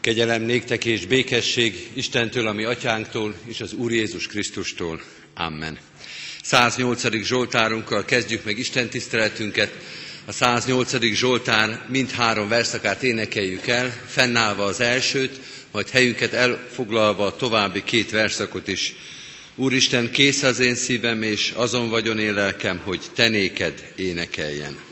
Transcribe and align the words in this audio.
Kegyelem 0.00 0.42
néktek 0.42 0.84
és 0.84 1.06
békesség 1.06 1.90
Istentől, 1.92 2.46
ami 2.46 2.64
atyánktól, 2.64 3.34
és 3.44 3.60
az 3.60 3.72
Úr 3.72 3.92
Jézus 3.92 4.26
Krisztustól. 4.26 5.02
Amen. 5.34 5.78
108. 6.42 7.22
Zsoltárunkkal 7.22 8.04
kezdjük 8.04 8.44
meg 8.44 8.58
Isten 8.58 8.88
tiszteletünket. 8.88 9.72
A 10.24 10.32
108. 10.32 11.14
Zsoltár 11.14 11.86
mind 11.88 12.10
három 12.10 12.48
verszakát 12.48 13.02
énekeljük 13.02 13.66
el, 13.66 13.94
fennállva 14.06 14.64
az 14.64 14.80
elsőt, 14.80 15.40
majd 15.70 15.88
helyünket 15.88 16.32
elfoglalva 16.32 17.26
a 17.26 17.36
további 17.36 17.82
két 17.84 18.10
verszakot 18.10 18.68
is. 18.68 18.94
Úristen, 19.54 20.10
kész 20.10 20.42
az 20.42 20.58
én 20.58 20.74
szívem, 20.74 21.22
és 21.22 21.52
azon 21.54 21.88
vagyon 21.88 22.18
én 22.18 22.34
lelkem, 22.34 22.80
hogy 22.84 23.00
te 23.14 23.28
néked 23.28 23.92
énekeljen. 23.96 24.88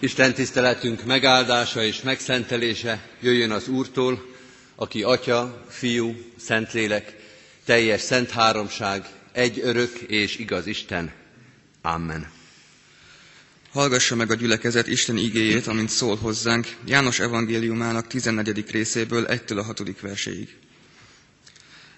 Isten 0.00 0.34
tiszteletünk 0.34 1.04
megáldása 1.04 1.82
és 1.84 2.02
megszentelése 2.02 3.08
jöjjön 3.20 3.50
az 3.50 3.68
Úrtól, 3.68 4.34
aki 4.74 5.02
Atya, 5.02 5.64
Fiú, 5.68 6.16
Szentlélek, 6.38 7.16
teljes 7.64 8.00
szent 8.00 8.30
háromság, 8.30 9.06
egy 9.32 9.60
örök 9.62 9.98
és 9.98 10.36
igaz 10.38 10.66
Isten. 10.66 11.12
Amen. 11.82 12.30
Hallgassa 13.70 14.14
meg 14.14 14.30
a 14.30 14.34
gyülekezet 14.34 14.86
Isten 14.86 15.16
igéjét, 15.16 15.66
amint 15.66 15.88
szól 15.88 16.16
hozzánk, 16.16 16.76
János 16.86 17.18
evangéliumának 17.20 18.06
14. 18.06 18.70
részéből 18.70 19.26
1-től 19.28 19.58
a 19.58 19.62
6. 19.62 20.00
verséig. 20.00 20.56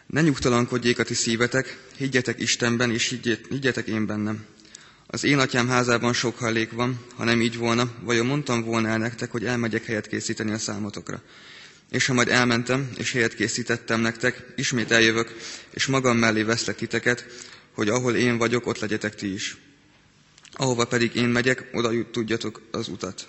Ne 0.06 0.20
nyugtalankodjék 0.20 0.98
a 0.98 1.02
ti 1.04 1.14
szívetek, 1.14 1.78
higgyetek 1.96 2.40
Istenben, 2.40 2.90
és 2.90 3.16
higgyetek 3.48 3.86
én 3.86 4.06
bennem. 4.06 4.44
Az 5.12 5.24
én 5.24 5.38
atyám 5.38 5.68
házában 5.68 6.12
sok 6.12 6.38
hallék 6.38 6.72
van, 6.72 7.00
ha 7.16 7.24
nem 7.24 7.40
így 7.40 7.56
volna, 7.56 7.92
vajon 8.02 8.26
mondtam 8.26 8.64
volna 8.64 8.88
el 8.88 8.98
nektek, 8.98 9.30
hogy 9.30 9.44
elmegyek 9.44 9.84
helyet 9.84 10.06
készíteni 10.06 10.52
a 10.52 10.58
számotokra. 10.58 11.22
És 11.90 12.06
ha 12.06 12.12
majd 12.12 12.28
elmentem, 12.28 12.90
és 12.96 13.12
helyet 13.12 13.34
készítettem 13.34 14.00
nektek, 14.00 14.52
ismét 14.56 14.90
eljövök, 14.90 15.36
és 15.70 15.86
magam 15.86 16.16
mellé 16.16 16.42
veszlek 16.42 16.76
titeket, 16.76 17.26
hogy 17.72 17.88
ahol 17.88 18.14
én 18.14 18.38
vagyok, 18.38 18.66
ott 18.66 18.78
legyetek 18.78 19.14
ti 19.14 19.32
is. 19.32 19.56
Ahova 20.52 20.84
pedig 20.84 21.14
én 21.14 21.28
megyek, 21.28 21.68
oda 21.72 22.10
tudjatok 22.10 22.60
az 22.70 22.88
utat. 22.88 23.28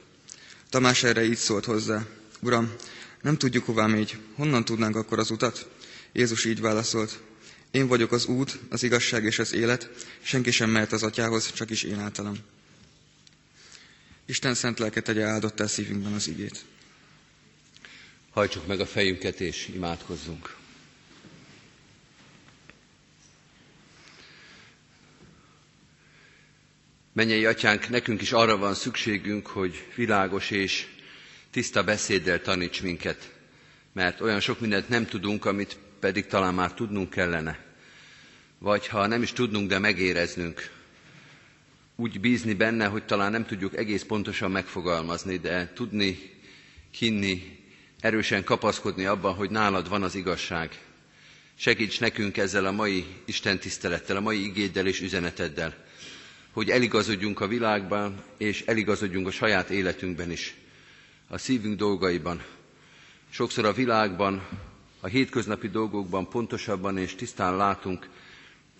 Tamás 0.69 1.04
erre 1.04 1.24
így 1.24 1.38
szólt 1.38 1.66
hozzá. 1.66 2.06
Uram, 2.42 2.74
nem 3.22 3.38
tudjuk 3.38 3.66
hová 3.66 3.86
megy, 3.86 4.18
honnan 4.36 4.66
tudnánk 4.66 4.95
akkor 4.95 5.19
az 5.19 5.31
utat? 5.31 5.69
Jézus 6.13 6.45
így 6.45 6.62
válaszolt. 6.62 7.19
Én 7.71 7.88
vagyok 7.88 8.12
az 8.12 8.25
út, 8.25 8.59
az 8.69 8.83
igazság 8.83 9.23
és 9.23 9.39
az 9.39 9.53
élet, 9.53 9.89
senki 10.21 10.51
sem 10.51 10.69
mehet 10.69 10.91
az 10.91 11.03
atyához, 11.03 11.53
csak 11.53 11.69
is 11.69 11.83
én 11.83 12.00
általam. 12.00 12.35
Isten 14.25 14.53
szent 14.53 14.79
lelke 14.79 15.01
tegye 15.01 15.23
áldottá 15.25 15.65
szívünkben 15.68 16.13
az 16.13 16.27
igét. 16.27 16.65
Hajtsuk 18.29 18.68
meg 18.68 18.79
a 18.79 18.85
fejünket 18.85 19.39
és 19.39 19.68
imádkozzunk. 19.73 20.56
Mennyei 27.13 27.45
atyánk, 27.45 27.89
nekünk 27.89 28.21
is 28.21 28.31
arra 28.31 28.57
van 28.57 28.74
szükségünk, 28.74 29.47
hogy 29.47 29.88
világos 29.95 30.50
és 30.51 30.88
tiszta 31.50 31.83
beszéddel 31.83 32.41
taníts 32.41 32.81
minket, 32.81 33.33
mert 33.94 34.21
olyan 34.21 34.39
sok 34.39 34.59
mindent 34.59 34.89
nem 34.89 35.06
tudunk, 35.06 35.45
amit 35.45 35.77
pedig 36.01 36.25
talán 36.25 36.53
már 36.53 36.74
tudnunk 36.74 37.09
kellene. 37.09 37.59
Vagy 38.57 38.88
ha 38.88 39.07
nem 39.07 39.21
is 39.21 39.31
tudnunk, 39.33 39.69
de 39.69 39.80
megéreznünk. 39.80 40.69
Úgy 41.95 42.19
bízni 42.19 42.53
benne, 42.53 42.86
hogy 42.86 43.06
talán 43.06 43.31
nem 43.31 43.45
tudjuk 43.45 43.77
egész 43.77 44.03
pontosan 44.03 44.51
megfogalmazni, 44.51 45.38
de 45.38 45.71
tudni, 45.74 46.18
hinni, 46.98 47.59
erősen 48.00 48.44
kapaszkodni 48.44 49.06
abban, 49.06 49.33
hogy 49.33 49.50
nálad 49.50 49.89
van 49.89 50.03
az 50.03 50.15
igazság. 50.15 50.80
Segíts 51.56 52.00
nekünk 52.00 52.38
ezzel 52.38 52.65
a 52.65 52.71
mai 52.71 53.06
Isten 53.25 53.59
tisztelettel, 53.59 54.15
a 54.15 54.21
mai 54.21 54.45
igéddel 54.45 54.88
és 54.88 55.01
üzeneteddel, 55.01 55.75
hogy 56.51 56.69
eligazodjunk 56.69 57.39
a 57.39 57.48
világban, 57.48 58.24
és 58.38 58.63
eligazodjunk 58.65 59.27
a 59.27 59.31
saját 59.31 59.69
életünkben 59.69 60.31
is, 60.31 60.56
a 61.27 61.38
szívünk 61.38 61.77
dolgaiban. 61.77 62.44
Sokszor 63.30 63.65
a 63.65 63.74
világban, 63.74 64.48
a 65.01 65.07
hétköznapi 65.07 65.68
dolgokban 65.69 66.30
pontosabban 66.30 66.98
és 66.98 67.15
tisztán 67.15 67.56
látunk, 67.56 68.09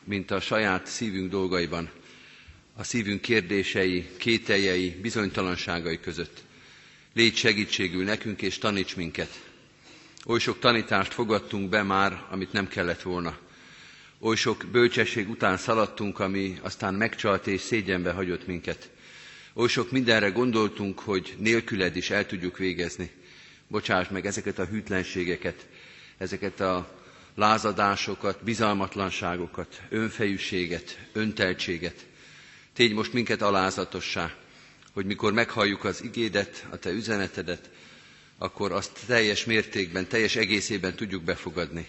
mint 0.04 0.32
a 0.32 0.40
saját 0.40 0.86
szívünk 0.88 1.30
dolgaiban, 1.32 1.90
a 2.76 2.84
szívünk 2.84 3.22
kérdései, 3.22 4.10
kételjei, 4.18 4.90
bizonytalanságai 5.02 6.00
között. 6.00 6.44
Légy 7.14 7.36
segítségül 7.36 8.04
nekünk, 8.04 8.42
és 8.42 8.58
taníts 8.58 8.96
minket. 8.96 9.50
Oly 10.26 10.40
sok 10.40 10.60
tanítást 10.60 11.14
fogadtunk 11.14 11.70
be 11.70 11.84
már, 11.84 12.26
amit 12.30 12.52
nem 12.52 12.68
kellett 12.68 13.02
volna. 13.02 13.38
Oly 14.20 14.36
sok 14.36 14.66
bölcsesség 14.72 15.30
után 15.30 15.58
szaladtunk, 15.58 16.20
ami 16.20 16.58
aztán 16.62 16.94
megcsalt 16.94 17.48
és 17.48 17.62
szégyenbe 17.62 18.12
hagyott 18.12 18.48
minket. 18.48 18.90
Oly 19.54 19.68
sok 19.68 19.92
mindenre 19.92 20.30
gondoltunk, 20.30 21.00
hogy 21.00 21.36
nélküled 21.38 21.96
is 21.96 22.10
el 22.10 22.26
tudjuk 22.26 22.58
végezni. 22.58 23.10
Bocsáss 23.68 24.08
meg 24.10 24.26
ezeket 24.26 24.60
a 24.60 24.66
hűtlenségeket, 24.66 25.68
ezeket 26.22 26.60
a 26.60 27.00
lázadásokat, 27.36 28.44
bizalmatlanságokat, 28.44 29.82
önfejűséget, 29.90 31.00
önteltséget. 31.14 32.06
Tégy 32.74 32.94
most 32.94 33.14
minket 33.14 33.42
alázatossá, 33.42 34.34
hogy 34.94 35.06
mikor 35.06 35.34
meghalljuk 35.34 35.84
az 35.84 36.04
igédet, 36.04 36.66
a 36.70 36.78
te 36.78 36.90
üzenetedet, 36.90 37.70
akkor 38.38 38.72
azt 38.72 39.00
teljes 39.08 39.46
mértékben, 39.46 40.08
teljes 40.08 40.36
egészében 40.36 40.96
tudjuk 40.96 41.24
befogadni. 41.24 41.88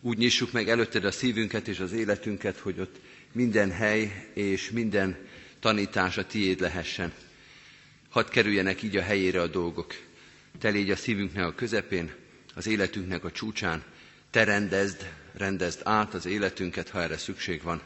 Úgy 0.00 0.18
nyissuk 0.18 0.52
meg 0.52 0.68
előtted 0.68 1.04
a 1.04 1.10
szívünket 1.10 1.68
és 1.68 1.78
az 1.80 1.92
életünket, 1.92 2.58
hogy 2.58 2.80
ott 2.80 3.00
minden 3.32 3.70
hely 3.70 4.30
és 4.34 4.70
minden 4.70 5.16
tanítás 5.60 6.16
a 6.16 6.26
tiéd 6.26 6.60
lehessen. 6.60 7.12
Hadd 8.08 8.30
kerüljenek 8.30 8.82
így 8.82 8.96
a 8.96 9.02
helyére 9.02 9.40
a 9.40 9.46
dolgok. 9.46 9.94
Te 10.58 10.68
légy 10.68 10.90
a 10.90 10.96
szívünknek 10.96 11.44
a 11.44 11.54
közepén, 11.54 12.21
az 12.54 12.66
életünknek 12.66 13.24
a 13.24 13.32
csúcsán, 13.32 13.82
te 14.30 14.44
rendezd, 14.44 15.10
rendezd 15.32 15.80
át 15.84 16.14
az 16.14 16.26
életünket, 16.26 16.88
ha 16.88 17.02
erre 17.02 17.18
szükség 17.18 17.62
van. 17.62 17.82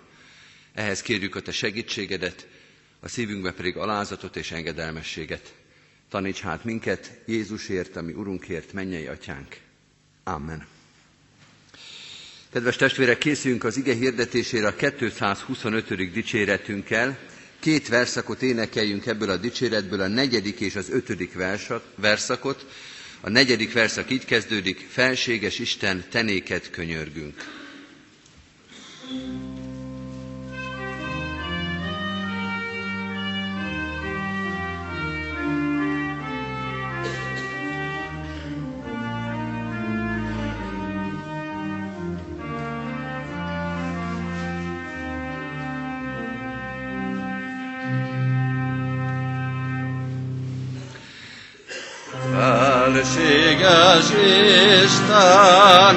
Ehhez 0.75 1.03
kérjük 1.03 1.35
a 1.35 1.41
te 1.41 1.53
segítségedet, 1.53 2.47
a 3.01 3.09
szívünkbe 3.09 3.53
pedig 3.53 3.77
alázatot 3.77 4.37
és 4.37 4.51
engedelmességet. 4.51 5.55
Taníts 6.09 6.41
hát 6.41 6.65
minket 6.65 7.21
Jézusért, 7.27 7.97
ami 7.97 8.13
Urunkért, 8.13 8.73
mennyei 8.73 9.07
atyánk. 9.07 9.57
Amen. 10.25 10.67
Kedves 12.51 12.77
testvérek, 12.77 13.19
készüljünk 13.19 13.65
az 13.65 13.77
ige 13.77 13.95
hirdetésére 13.95 14.67
a 14.67 14.75
225. 14.75 16.13
dicséretünkkel. 16.13 17.19
Két 17.61 17.89
verszakot 17.89 18.43
énekeljünk 18.43 19.07
ebből 19.07 19.31
a 19.31 19.37
dicséretből, 19.37 20.01
a 20.01 20.07
negyedik 20.07 20.61
és 20.61 20.77
az 20.77 20.91
ötödik 20.91 21.33
verszakot. 21.97 22.67
A 23.21 23.29
negyedik 23.31 23.73
verszak 23.73 24.11
így 24.11 24.25
kezdődik, 24.25 24.87
felséges 24.91 25.59
Isten, 25.59 26.05
tenéket 26.11 26.71
könyörgünk. 26.71 27.45
Felséges 53.97 54.83
Isten, 54.85 55.97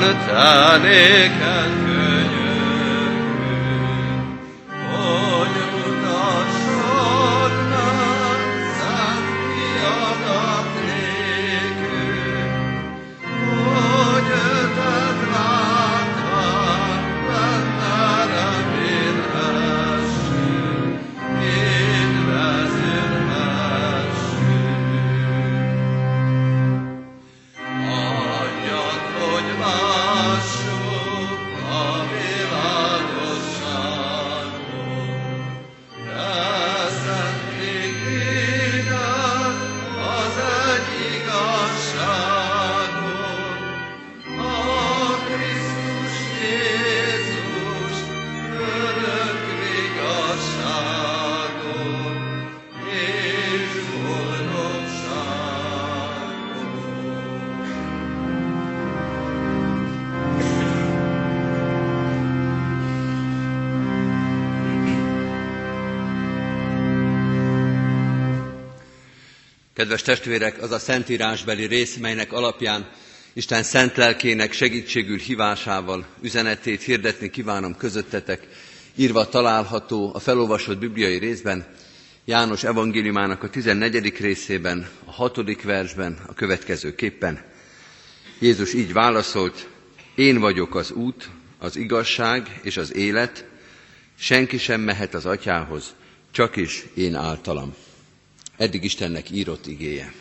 Kedves 69.99 70.17
testvérek, 70.17 70.61
az 70.61 70.71
a 70.71 70.79
szentírásbeli 70.79 71.65
rész, 71.65 71.95
melynek 71.95 72.31
alapján 72.33 72.89
Isten 73.33 73.63
szent 73.63 73.97
lelkének 73.97 74.53
segítségül 74.53 75.17
hívásával 75.17 76.05
üzenetét 76.21 76.81
hirdetni 76.81 77.29
kívánom 77.29 77.75
közöttetek, 77.77 78.47
írva 78.95 79.29
található 79.29 80.11
a 80.13 80.19
felolvasott 80.19 80.77
bibliai 80.77 81.17
részben, 81.17 81.65
János 82.25 82.63
evangéliumának 82.63 83.43
a 83.43 83.49
14. 83.49 84.17
részében, 84.19 84.89
a 85.05 85.11
6. 85.11 85.61
versben 85.63 86.17
a 86.27 86.33
következőképpen. 86.33 87.41
Jézus 88.39 88.73
így 88.73 88.93
válaszolt, 88.93 89.67
én 90.15 90.39
vagyok 90.39 90.75
az 90.75 90.91
út, 90.91 91.29
az 91.57 91.75
igazság 91.75 92.59
és 92.63 92.77
az 92.77 92.95
élet, 92.95 93.45
senki 94.19 94.57
sem 94.57 94.81
mehet 94.81 95.13
az 95.13 95.25
atyához, 95.25 95.95
csak 96.31 96.55
is 96.55 96.85
én 96.95 97.15
általam. 97.15 97.73
Eddig 98.59 98.83
Istennek 98.83 99.29
írott 99.31 99.67
igéje. 99.67 100.13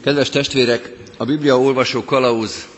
Kedves 0.00 0.28
testvérek, 0.30 0.92
a 1.16 1.24
Biblia 1.24 1.58
olvasó 1.60 2.04
kalauz 2.04 2.68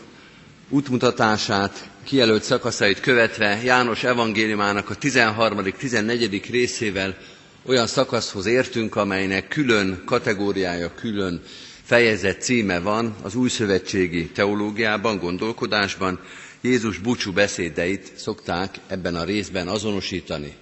útmutatását, 0.69 1.89
kijelölt 2.03 2.43
szakaszait 2.43 2.99
követve 2.99 3.61
János 3.63 4.03
evangéliumának 4.03 4.89
a 4.89 4.95
13.-14. 4.95 6.43
részével 6.49 7.17
olyan 7.65 7.87
szakaszhoz 7.87 8.45
értünk, 8.45 8.95
amelynek 8.95 9.47
külön 9.47 10.01
kategóriája, 10.05 10.91
külön 10.95 11.41
fejezet 11.83 12.41
címe 12.41 12.79
van 12.79 13.15
az 13.21 13.35
újszövetségi 13.35 14.27
teológiában, 14.29 15.17
gondolkodásban. 15.17 16.19
Jézus 16.65 16.97
búcsú 16.97 17.31
beszédeit 17.31 18.11
szokták 18.15 18.75
ebben 18.87 19.15
a 19.15 19.23
részben 19.23 19.67
azonosítani. 19.67 20.53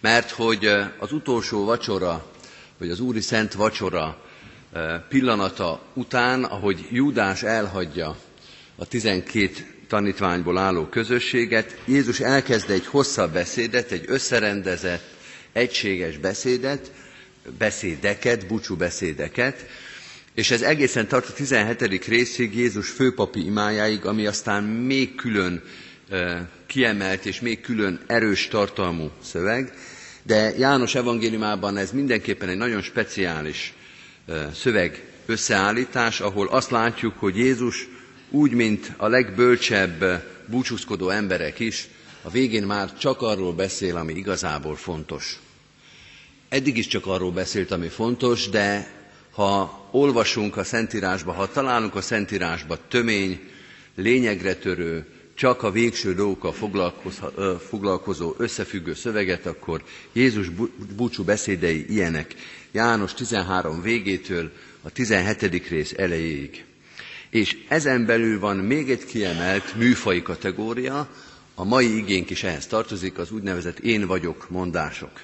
Mert 0.00 0.30
hogy 0.30 0.66
az 0.98 1.12
utolsó 1.12 1.64
vacsora, 1.64 2.32
vagy 2.78 2.90
az 2.90 3.00
Úri 3.00 3.20
Szent 3.20 3.52
Vacsora 3.52 4.22
pillanata 5.08 5.82
után, 5.94 6.44
ahogy 6.44 6.86
Júdás 6.90 7.42
elhagyja 7.42 8.16
a 8.76 8.86
tizenkét 8.86 9.66
tanítványból 9.88 10.58
álló 10.58 10.86
közösséget, 10.86 11.78
Jézus 11.84 12.20
elkezd 12.20 12.70
egy 12.70 12.86
hosszabb 12.86 13.32
beszédet, 13.32 13.90
egy 13.90 14.04
összerendezett, 14.06 15.04
egységes 15.52 16.16
beszédet, 16.16 16.92
beszédeket, 17.58 18.46
búcsú 18.46 18.76
beszédeket, 18.76 19.66
és 20.38 20.50
ez 20.50 20.62
egészen 20.62 21.08
tart 21.08 21.28
a 21.28 21.32
17. 21.32 22.06
részig 22.06 22.56
Jézus 22.56 22.88
főpapi 22.88 23.44
imájáig, 23.44 24.04
ami 24.04 24.26
aztán 24.26 24.64
még 24.64 25.14
külön 25.14 25.62
kiemelt 26.66 27.26
és 27.26 27.40
még 27.40 27.60
külön 27.60 28.00
erős 28.06 28.48
tartalmú 28.48 29.10
szöveg, 29.22 29.72
de 30.22 30.58
János 30.58 30.94
evangéliumában 30.94 31.76
ez 31.76 31.90
mindenképpen 31.90 32.48
egy 32.48 32.56
nagyon 32.56 32.82
speciális 32.82 33.74
szöveg 34.54 35.04
összeállítás, 35.26 36.20
ahol 36.20 36.46
azt 36.46 36.70
látjuk, 36.70 37.14
hogy 37.18 37.36
Jézus 37.36 37.88
úgy, 38.30 38.52
mint 38.52 38.92
a 38.96 39.08
legbölcsebb 39.08 40.24
búcsúzkodó 40.46 41.08
emberek 41.08 41.58
is, 41.58 41.88
a 42.22 42.30
végén 42.30 42.66
már 42.66 42.96
csak 42.98 43.22
arról 43.22 43.52
beszél, 43.52 43.96
ami 43.96 44.12
igazából 44.14 44.76
fontos. 44.76 45.38
Eddig 46.48 46.76
is 46.76 46.86
csak 46.86 47.06
arról 47.06 47.32
beszélt, 47.32 47.70
ami 47.70 47.88
fontos, 47.88 48.48
de 48.48 48.96
ha 49.30 49.88
olvasunk 49.90 50.56
a 50.56 50.64
Szentírásba, 50.64 51.32
ha 51.32 51.50
találunk 51.50 51.94
a 51.94 52.00
Szentírásba 52.00 52.78
tömény, 52.88 53.40
lényegre 53.94 54.54
törő, 54.54 55.06
csak 55.34 55.62
a 55.62 55.70
végső 55.70 56.14
dolgokkal 56.14 56.52
foglalkozó 57.68 58.34
összefüggő 58.36 58.94
szöveget, 58.94 59.46
akkor 59.46 59.82
Jézus 60.12 60.48
búcsú 60.96 61.24
beszédei 61.24 61.92
ilyenek. 61.92 62.34
János 62.72 63.14
13 63.14 63.82
végétől 63.82 64.50
a 64.82 64.90
17. 64.90 65.68
rész 65.68 65.92
elejéig. 65.96 66.64
És 67.30 67.56
ezen 67.68 68.06
belül 68.06 68.38
van 68.38 68.56
még 68.56 68.90
egy 68.90 69.04
kiemelt 69.04 69.74
műfai 69.74 70.22
kategória, 70.22 71.08
a 71.54 71.64
mai 71.64 71.96
igénk 71.96 72.30
is 72.30 72.42
ehhez 72.42 72.66
tartozik, 72.66 73.18
az 73.18 73.30
úgynevezett 73.30 73.78
én 73.78 74.06
vagyok 74.06 74.50
mondások. 74.50 75.20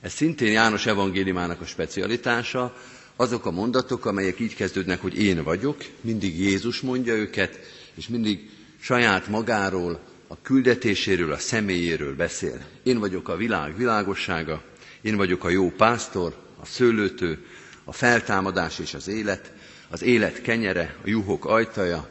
Ez 0.00 0.12
szintén 0.12 0.52
János 0.52 0.86
evangéliumának 0.86 1.60
a 1.60 1.66
specialitása, 1.66 2.76
azok 3.16 3.46
a 3.46 3.50
mondatok, 3.50 4.06
amelyek 4.06 4.40
így 4.40 4.54
kezdődnek, 4.54 5.00
hogy 5.00 5.18
én 5.18 5.42
vagyok, 5.42 5.76
mindig 6.00 6.38
Jézus 6.40 6.80
mondja 6.80 7.14
őket, 7.14 7.60
és 7.94 8.08
mindig 8.08 8.50
saját 8.80 9.28
magáról, 9.28 10.00
a 10.28 10.42
küldetéséről, 10.42 11.32
a 11.32 11.38
személyéről 11.38 12.16
beszél. 12.16 12.64
Én 12.82 12.98
vagyok 12.98 13.28
a 13.28 13.36
világ 13.36 13.76
világossága, 13.76 14.62
én 15.00 15.16
vagyok 15.16 15.44
a 15.44 15.48
jó 15.48 15.70
pásztor, 15.70 16.36
a 16.60 16.66
szőlőtő, 16.66 17.44
a 17.84 17.92
feltámadás 17.92 18.78
és 18.78 18.94
az 18.94 19.08
élet, 19.08 19.52
az 19.88 20.02
élet 20.02 20.42
kenyere, 20.42 20.96
a 21.04 21.08
juhok 21.08 21.44
ajtaja, 21.44 22.08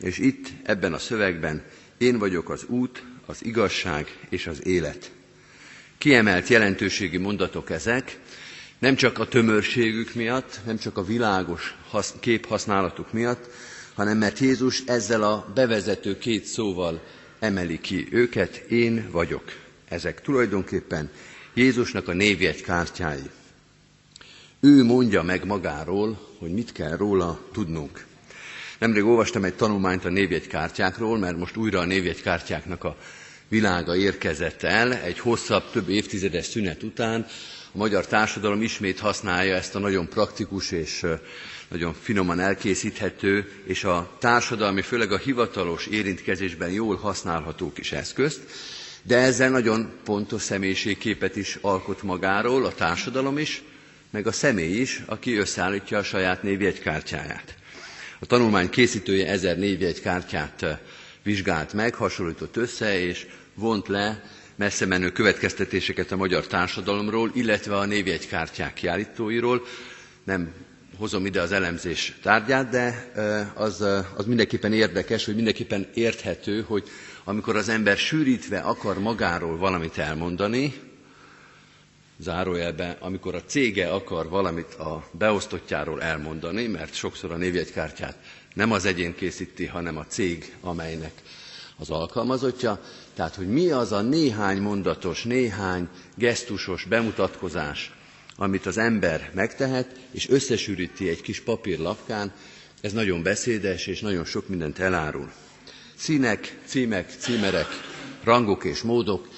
és 0.00 0.18
itt 0.18 0.46
ebben 0.62 0.92
a 0.92 0.98
szövegben 0.98 1.62
én 1.98 2.18
vagyok 2.18 2.50
az 2.50 2.64
út, 2.66 3.02
az 3.26 3.44
igazság 3.44 4.18
és 4.28 4.46
az 4.46 4.66
élet. 4.66 5.10
Kiemelt 5.98 6.48
jelentőségi 6.48 7.16
mondatok 7.16 7.70
ezek, 7.70 8.18
nem 8.78 8.94
csak 8.94 9.18
a 9.18 9.28
tömörségük 9.28 10.14
miatt, 10.14 10.60
nem 10.66 10.78
csak 10.78 10.96
a 10.96 11.04
világos 11.04 11.76
képhasználatuk 12.20 13.12
miatt, 13.12 13.50
hanem 13.94 14.18
mert 14.18 14.38
Jézus 14.38 14.82
ezzel 14.86 15.22
a 15.22 15.52
bevezető 15.54 16.18
két 16.18 16.44
szóval 16.44 17.00
emeli 17.38 17.80
ki 17.80 18.08
őket, 18.10 18.56
én 18.56 19.08
vagyok. 19.10 19.42
Ezek 19.88 20.20
tulajdonképpen 20.20 21.10
Jézusnak 21.54 22.08
a 22.08 22.12
névjegy 22.12 22.62
kártyái. 22.62 23.30
Ő 24.60 24.84
mondja 24.84 25.22
meg 25.22 25.44
magáról, 25.44 26.28
hogy 26.38 26.52
mit 26.52 26.72
kell 26.72 26.96
róla 26.96 27.40
tudnunk. 27.52 28.06
Nemrég 28.78 29.04
olvastam 29.04 29.44
egy 29.44 29.54
tanulmányt 29.54 30.04
a 30.04 30.08
névjegykártyákról, 30.08 31.18
mert 31.18 31.36
most 31.36 31.56
újra 31.56 31.80
a 31.80 31.84
névjegykártyáknak 31.84 32.84
a 32.84 32.96
világa 33.48 33.96
érkezett 33.96 34.62
el. 34.62 34.92
Egy 34.92 35.18
hosszabb, 35.18 35.70
több 35.70 35.88
évtizedes 35.88 36.46
szünet 36.46 36.82
után 36.82 37.26
magyar 37.78 38.06
társadalom 38.06 38.62
ismét 38.62 38.98
használja 38.98 39.54
ezt 39.54 39.74
a 39.74 39.78
nagyon 39.78 40.08
praktikus 40.08 40.70
és 40.70 41.06
nagyon 41.68 41.94
finoman 42.00 42.40
elkészíthető, 42.40 43.52
és 43.64 43.84
a 43.84 44.10
társadalmi, 44.18 44.82
főleg 44.82 45.12
a 45.12 45.18
hivatalos 45.18 45.86
érintkezésben 45.86 46.70
jól 46.70 46.96
használható 46.96 47.72
kis 47.72 47.92
eszközt, 47.92 48.40
de 49.02 49.16
ezzel 49.16 49.50
nagyon 49.50 49.90
pontos 50.04 50.42
személyiségképet 50.42 51.36
is 51.36 51.58
alkot 51.60 52.02
magáról 52.02 52.64
a 52.66 52.74
társadalom 52.74 53.38
is, 53.38 53.62
meg 54.10 54.26
a 54.26 54.32
személy 54.32 54.80
is, 54.80 55.02
aki 55.06 55.36
összeállítja 55.36 55.98
a 55.98 56.02
saját 56.02 56.42
névjegykártyáját. 56.42 57.54
A 58.18 58.26
tanulmány 58.26 58.70
készítője 58.70 59.26
ezer 59.28 59.58
névjegykártyát 59.58 60.64
vizsgált 61.22 61.72
meg, 61.72 61.94
hasonlított 61.94 62.56
össze, 62.56 63.00
és 63.00 63.26
vont 63.54 63.88
le 63.88 64.22
messze 64.58 64.86
menő 64.86 65.10
következtetéseket 65.12 66.12
a 66.12 66.16
magyar 66.16 66.46
társadalomról, 66.46 67.30
illetve 67.34 67.76
a 67.76 67.84
névjegykártyák 67.84 68.72
kiállítóiról. 68.74 69.62
Nem 70.24 70.52
hozom 70.96 71.26
ide 71.26 71.40
az 71.40 71.52
elemzés 71.52 72.16
tárgyát, 72.22 72.68
de 72.68 73.12
az, 73.54 73.80
az 74.16 74.26
mindenképpen 74.26 74.72
érdekes, 74.72 75.24
hogy 75.24 75.34
mindenképpen 75.34 75.86
érthető, 75.94 76.62
hogy 76.62 76.88
amikor 77.24 77.56
az 77.56 77.68
ember 77.68 77.96
sűrítve 77.96 78.58
akar 78.58 78.98
magáról 78.98 79.56
valamit 79.56 79.98
elmondani, 79.98 80.72
zárójelben, 82.18 82.96
amikor 83.00 83.34
a 83.34 83.42
cége 83.44 83.88
akar 83.90 84.28
valamit 84.28 84.74
a 84.74 85.08
beosztottjáról 85.12 86.02
elmondani, 86.02 86.66
mert 86.66 86.94
sokszor 86.94 87.32
a 87.32 87.36
névjegykártyát 87.36 88.16
nem 88.54 88.72
az 88.72 88.84
egyén 88.84 89.14
készíti, 89.14 89.66
hanem 89.66 89.96
a 89.96 90.04
cég, 90.06 90.54
amelynek 90.60 91.12
az 91.78 91.90
alkalmazottja. 91.90 92.80
Tehát, 93.18 93.34
hogy 93.34 93.48
mi 93.48 93.70
az 93.70 93.92
a 93.92 94.00
néhány 94.00 94.60
mondatos, 94.60 95.22
néhány 95.22 95.88
gesztusos 96.14 96.84
bemutatkozás, 96.84 97.92
amit 98.36 98.66
az 98.66 98.78
ember 98.78 99.30
megtehet, 99.34 100.00
és 100.10 100.28
összesűríti 100.28 101.08
egy 101.08 101.20
kis 101.20 101.40
papírlapkán, 101.40 102.32
ez 102.80 102.92
nagyon 102.92 103.22
beszédes, 103.22 103.86
és 103.86 104.00
nagyon 104.00 104.24
sok 104.24 104.48
mindent 104.48 104.78
elárul. 104.78 105.30
Színek, 105.96 106.58
címek, 106.64 107.14
címerek, 107.18 107.66
rangok 108.24 108.64
és 108.64 108.82
módok, 108.82 109.28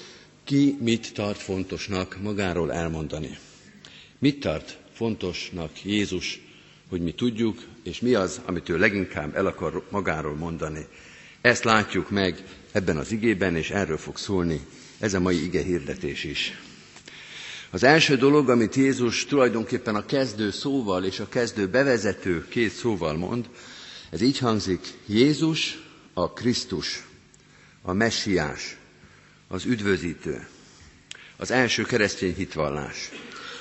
ki 0.43 0.77
mit 0.79 1.13
tart 1.13 1.39
fontosnak 1.41 2.17
magáról 2.21 2.73
elmondani. 2.73 3.37
Mit 4.19 4.39
tart 4.39 4.77
fontosnak 4.93 5.83
Jézus, 5.83 6.41
hogy 6.89 7.01
mi 7.01 7.11
tudjuk, 7.11 7.63
és 7.83 7.99
mi 7.99 8.13
az, 8.13 8.41
amit 8.45 8.69
ő 8.69 8.77
leginkább 8.77 9.35
el 9.35 9.45
akar 9.45 9.83
magáról 9.89 10.35
mondani. 10.35 10.87
Ezt 11.41 11.63
látjuk 11.63 12.09
meg 12.09 12.43
ebben 12.71 12.97
az 12.97 13.11
igében, 13.11 13.55
és 13.55 13.69
erről 13.69 13.97
fog 13.97 14.17
szólni 14.17 14.61
ez 14.99 15.13
a 15.13 15.19
mai 15.19 15.43
ige 15.43 15.61
hirdetés 15.61 16.23
is. 16.23 16.59
Az 17.69 17.83
első 17.83 18.15
dolog, 18.15 18.49
amit 18.49 18.75
Jézus 18.75 19.25
tulajdonképpen 19.25 19.95
a 19.95 20.05
kezdő 20.05 20.51
szóval 20.51 21.03
és 21.03 21.19
a 21.19 21.29
kezdő 21.29 21.67
bevezető 21.67 22.47
két 22.47 22.71
szóval 22.71 23.17
mond, 23.17 23.49
ez 24.09 24.21
így 24.21 24.37
hangzik, 24.37 24.79
Jézus 25.05 25.79
a 26.13 26.31
Krisztus, 26.31 27.03
a 27.81 27.93
messiás, 27.93 28.77
az 29.47 29.65
üdvözítő. 29.65 30.47
Az 31.37 31.51
első 31.51 31.83
keresztény 31.83 32.35
hitvallás. 32.35 33.09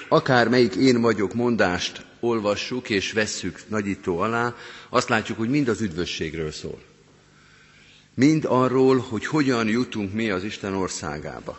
Akár 0.09 0.49
melyik 0.49 0.75
én 0.75 1.01
vagyok 1.01 1.35
mondást 1.35 2.05
olvassuk 2.21 2.91
és 2.91 3.13
vesszük 3.13 3.63
nagyító 3.69 4.19
alá, 4.19 4.55
azt 4.89 5.09
látjuk, 5.09 5.39
hogy 5.39 5.49
mind 5.49 5.69
az 5.69 5.81
üdvösségről 5.81 6.51
szól. 6.51 6.90
Mind 8.21 8.45
arról, 8.49 8.99
hogy 8.99 9.27
hogyan 9.27 9.69
jutunk 9.69 10.13
mi 10.13 10.31
az 10.31 10.45
Isten 10.45 10.75
országába. 10.75 11.59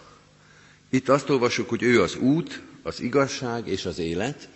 Itt 0.89 1.09
azt 1.09 1.29
olvasjuk, 1.29 1.69
hogy 1.69 1.83
ő 1.83 2.01
az 2.01 2.15
út, 2.15 2.61
az 2.83 3.01
igazság 3.01 3.67
és 3.67 3.85
az 3.85 3.99
élet, 3.99 4.49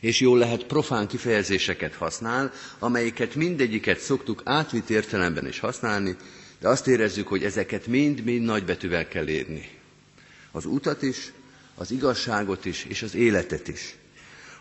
és 0.00 0.20
jól 0.20 0.38
lehet 0.38 0.64
profán 0.66 1.06
kifejezéseket 1.06 1.94
használ, 1.94 2.52
amelyeket 2.78 3.34
mindegyiket 3.34 3.98
szoktuk 4.00 4.42
átvitt 4.44 4.90
értelemben 4.90 5.46
is 5.46 5.58
használni, 5.58 6.16
de 6.60 6.68
azt 6.68 6.86
érezzük, 6.86 7.28
hogy 7.28 7.44
ezeket 7.44 7.86
mind-mind 7.86 8.44
nagybetűvel 8.44 9.08
kell 9.08 9.28
írni. 9.28 9.68
Az 10.52 10.64
utat 10.64 11.02
is, 11.02 11.32
az 11.74 11.90
igazságot 11.90 12.64
is, 12.64 12.84
és 12.88 13.02
az 13.02 13.14
életet 13.14 13.68
is. 13.68 13.94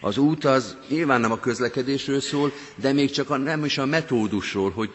Az 0.01 0.17
út 0.17 0.45
az 0.45 0.77
nyilván 0.87 1.21
nem 1.21 1.31
a 1.31 1.39
közlekedésről 1.39 2.19
szól, 2.21 2.51
de 2.75 2.93
még 2.93 3.11
csak 3.11 3.29
a, 3.29 3.37
nem 3.37 3.65
is 3.65 3.77
a 3.77 3.85
metódusról, 3.85 4.71
hogy 4.71 4.89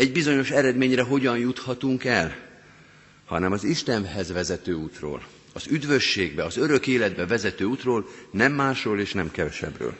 egy 0.00 0.12
bizonyos 0.12 0.50
eredményre 0.50 1.02
hogyan 1.02 1.38
juthatunk 1.38 2.04
el, 2.04 2.36
hanem 3.24 3.52
az 3.52 3.64
Istenhez 3.64 4.32
vezető 4.32 4.72
útról, 4.72 5.22
az 5.52 5.66
üdvösségbe, 5.66 6.44
az 6.44 6.56
örök 6.56 6.86
életbe 6.86 7.26
vezető 7.26 7.64
útról, 7.64 8.08
nem 8.30 8.52
másról 8.52 9.00
és 9.00 9.12
nem 9.12 9.30
kevesebbről. 9.30 9.94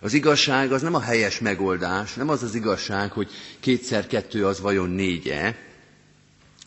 Az 0.00 0.12
igazság 0.12 0.72
az 0.72 0.82
nem 0.82 0.94
a 0.94 1.00
helyes 1.00 1.38
megoldás, 1.38 2.14
nem 2.14 2.28
az 2.28 2.42
az 2.42 2.54
igazság, 2.54 3.12
hogy 3.12 3.30
kétszer 3.60 4.06
kettő 4.06 4.46
az 4.46 4.60
vajon 4.60 4.90
négye, 4.90 5.54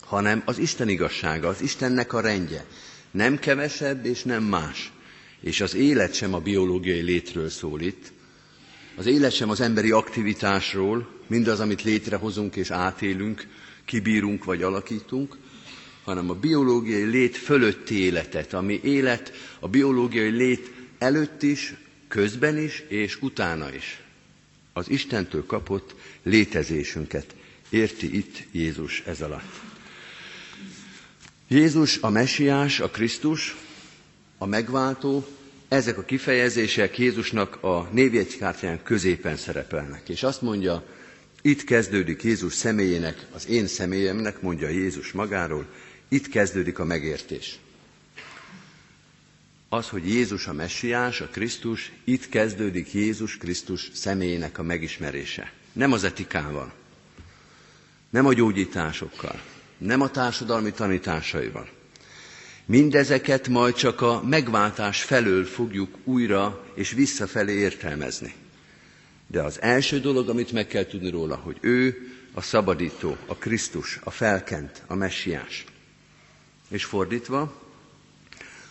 hanem 0.00 0.42
az 0.44 0.58
Isten 0.58 0.88
igazsága, 0.88 1.48
az 1.48 1.60
Istennek 1.62 2.12
a 2.12 2.20
rendje. 2.20 2.64
Nem 3.10 3.38
kevesebb 3.38 4.04
és 4.04 4.22
nem 4.22 4.42
más. 4.42 4.92
És 5.40 5.60
az 5.60 5.74
élet 5.74 6.14
sem 6.14 6.34
a 6.34 6.38
biológiai 6.40 7.00
létről 7.00 7.48
szól 7.48 7.80
itt. 7.80 8.12
Az 8.96 9.06
élet 9.06 9.32
sem 9.32 9.50
az 9.50 9.60
emberi 9.60 9.90
aktivitásról, 9.90 11.08
mindaz, 11.26 11.60
amit 11.60 11.82
létrehozunk 11.82 12.56
és 12.56 12.70
átélünk, 12.70 13.46
kibírunk 13.84 14.44
vagy 14.44 14.62
alakítunk, 14.62 15.36
hanem 16.04 16.30
a 16.30 16.34
biológiai 16.34 17.04
lét 17.04 17.36
fölötti 17.36 17.98
életet, 17.98 18.52
ami 18.52 18.80
élet 18.82 19.32
a 19.60 19.68
biológiai 19.68 20.30
lét 20.30 20.72
előtt 20.98 21.42
is, 21.42 21.74
közben 22.08 22.58
is 22.58 22.84
és 22.88 23.22
utána 23.22 23.74
is. 23.74 24.00
Az 24.72 24.90
Istentől 24.90 25.46
kapott 25.46 25.94
létezésünket 26.22 27.34
érti 27.68 28.16
itt 28.16 28.42
Jézus 28.50 29.02
ez 29.06 29.20
alatt. 29.20 29.60
Jézus 31.48 31.98
a 32.00 32.10
messiás, 32.10 32.80
a 32.80 32.90
Krisztus, 32.90 33.56
a 34.38 34.46
megváltó, 34.46 35.26
ezek 35.74 35.98
a 35.98 36.04
kifejezések 36.04 36.98
Jézusnak 36.98 37.62
a 37.62 37.88
névjegykártyán 37.92 38.82
középen 38.82 39.36
szerepelnek. 39.36 40.08
És 40.08 40.22
azt 40.22 40.42
mondja, 40.42 40.84
itt 41.42 41.64
kezdődik 41.64 42.22
Jézus 42.22 42.52
személyének, 42.52 43.26
az 43.32 43.48
én 43.48 43.66
személyemnek, 43.66 44.40
mondja 44.40 44.68
Jézus 44.68 45.12
magáról, 45.12 45.66
itt 46.08 46.28
kezdődik 46.28 46.78
a 46.78 46.84
megértés. 46.84 47.58
Az, 49.68 49.88
hogy 49.88 50.08
Jézus 50.08 50.46
a 50.46 50.52
messiás, 50.52 51.20
a 51.20 51.28
Krisztus, 51.28 51.92
itt 52.04 52.28
kezdődik 52.28 52.92
Jézus 52.92 53.36
Krisztus 53.36 53.90
személyének 53.94 54.58
a 54.58 54.62
megismerése. 54.62 55.52
Nem 55.72 55.92
az 55.92 56.04
etikával, 56.04 56.72
nem 58.10 58.26
a 58.26 58.32
gyógyításokkal, 58.32 59.40
nem 59.78 60.00
a 60.00 60.10
társadalmi 60.10 60.70
tanításaival. 60.70 61.68
Mindezeket 62.66 63.48
majd 63.48 63.74
csak 63.74 64.00
a 64.00 64.22
megváltás 64.22 65.02
felől 65.02 65.44
fogjuk 65.44 65.96
újra 66.04 66.64
és 66.74 66.92
visszafelé 66.92 67.52
értelmezni. 67.52 68.34
De 69.26 69.42
az 69.42 69.62
első 69.62 70.00
dolog, 70.00 70.28
amit 70.28 70.52
meg 70.52 70.66
kell 70.66 70.84
tudni 70.86 71.10
róla, 71.10 71.36
hogy 71.36 71.56
ő 71.60 71.96
a 72.32 72.40
szabadító, 72.40 73.16
a 73.26 73.34
Krisztus, 73.34 74.00
a 74.04 74.10
felkent, 74.10 74.82
a 74.86 74.94
messiás. 74.94 75.64
És 76.68 76.84
fordítva, 76.84 77.62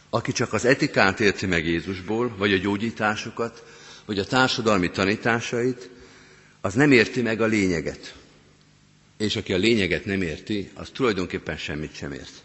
aki 0.09 0.31
csak 0.31 0.53
az 0.53 0.65
etikát 0.65 1.19
érti 1.19 1.45
meg 1.45 1.65
Jézusból, 1.65 2.35
vagy 2.37 2.53
a 2.53 2.57
gyógyításokat, 2.57 3.63
vagy 4.05 4.19
a 4.19 4.25
társadalmi 4.25 4.89
tanításait, 4.89 5.89
az 6.61 6.73
nem 6.73 6.91
érti 6.91 7.21
meg 7.21 7.41
a 7.41 7.45
lényeget. 7.45 8.15
És 9.17 9.35
aki 9.35 9.53
a 9.53 9.57
lényeget 9.57 10.05
nem 10.05 10.21
érti, 10.21 10.69
az 10.73 10.89
tulajdonképpen 10.93 11.57
semmit 11.57 11.95
sem 11.95 12.11
ért. 12.11 12.43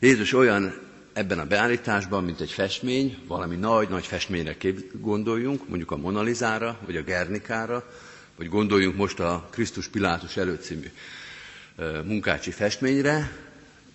Jézus 0.00 0.32
olyan 0.32 0.74
ebben 1.12 1.38
a 1.38 1.44
beállításban, 1.44 2.24
mint 2.24 2.40
egy 2.40 2.50
festmény, 2.50 3.18
valami 3.26 3.56
nagy-nagy 3.56 4.06
festményre 4.06 4.56
kép 4.56 5.00
gondoljunk, 5.00 5.68
mondjuk 5.68 5.90
a 5.90 5.96
Monalizára, 5.96 6.78
vagy 6.86 6.96
a 6.96 7.02
Gernikára, 7.02 7.90
vagy 8.36 8.48
gondoljunk 8.48 8.96
most 8.96 9.20
a 9.20 9.48
Krisztus 9.50 9.88
Pilátus 9.88 10.36
előtt 10.36 10.62
című 10.62 10.90
munkácsi 12.04 12.50
festményre, 12.50 13.32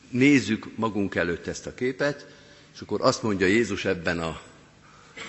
nézzük 0.10 0.68
magunk 0.76 1.16
előtt 1.16 1.48
ezt 1.48 1.68
a 1.68 1.74
képet, 1.74 2.28
és 2.74 2.82
akkor 2.82 3.02
azt 3.02 3.24
mondja 3.24 3.48
Jézus 3.48 3.86
ebben 3.86 4.20
a 4.20 4.42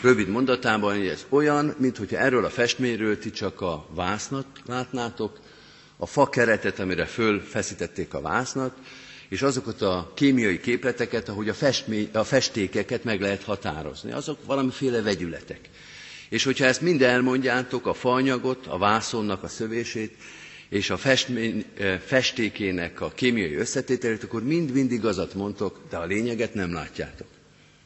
rövid 0.00 0.28
mondatában, 0.28 0.96
hogy 0.96 1.06
ez 1.06 1.26
olyan, 1.28 1.74
mintha 1.78 2.16
erről 2.16 2.44
a 2.44 2.50
festményről 2.50 3.18
ti 3.18 3.30
csak 3.30 3.60
a 3.60 3.86
vásznat 3.90 4.46
látnátok, 4.66 5.40
a 5.96 6.06
fa 6.06 6.28
keretet, 6.28 6.78
amire 6.78 7.04
fölfeszítették 7.04 8.14
a 8.14 8.20
vásznat, 8.20 8.76
és 9.34 9.42
azokat 9.42 9.82
a 9.82 10.12
kémiai 10.14 10.60
képleteket, 10.60 11.28
ahogy 11.28 11.48
a, 11.48 11.54
festmény, 11.54 12.08
a 12.12 12.24
festékeket 12.24 13.04
meg 13.04 13.20
lehet 13.20 13.42
határozni. 13.42 14.12
Azok 14.12 14.44
valamiféle 14.44 15.02
vegyületek. 15.02 15.60
És 16.28 16.44
hogyha 16.44 16.64
ezt 16.64 16.80
mind 16.80 17.02
elmondjátok, 17.02 17.86
a 17.86 17.94
faanyagot, 17.94 18.66
a 18.66 18.78
vászonnak 18.78 19.42
a 19.42 19.48
szövését, 19.48 20.14
és 20.68 20.90
a 20.90 20.96
festmény, 20.96 21.64
eh, 21.78 21.98
festékének 21.98 23.00
a 23.00 23.10
kémiai 23.14 23.54
összetételét, 23.54 24.22
akkor 24.22 24.42
mind-mind 24.44 24.92
igazat 24.92 25.34
mondtok, 25.34 25.80
de 25.90 25.96
a 25.96 26.04
lényeget 26.04 26.54
nem 26.54 26.72
látjátok. 26.72 27.26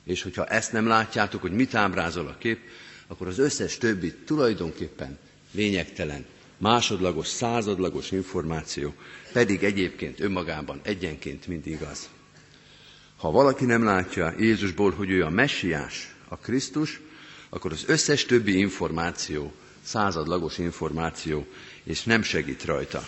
És 0.05 0.23
hogyha 0.23 0.47
ezt 0.47 0.73
nem 0.73 0.87
látjátok, 0.87 1.41
hogy 1.41 1.53
mit 1.53 1.75
ábrázol 1.75 2.27
a 2.27 2.37
kép, 2.39 2.59
akkor 3.07 3.27
az 3.27 3.39
összes 3.39 3.79
többi 3.79 4.15
tulajdonképpen 4.27 5.19
lényegtelen, 5.53 6.25
másodlagos, 6.59 7.27
századlagos 7.27 8.11
információ, 8.11 8.95
pedig 9.33 9.65
egyébként 9.65 10.21
önmagában 10.21 10.81
egyenként 10.83 11.47
mind 11.47 11.67
igaz. 11.67 12.09
Ha 13.17 13.31
valaki 13.31 13.65
nem 13.65 13.85
látja 13.85 14.35
Jézusból, 14.39 14.91
hogy 14.91 15.11
ő 15.11 15.25
a 15.25 15.31
messiás, 15.31 16.15
a 16.29 16.37
Krisztus, 16.37 17.01
akkor 17.49 17.73
az 17.73 17.85
összes 17.87 18.25
többi 18.25 18.59
információ, 18.59 19.53
századlagos 19.83 20.59
információ, 20.59 21.47
és 21.85 22.03
nem 22.03 22.23
segít 22.23 22.65
rajta. 22.65 23.07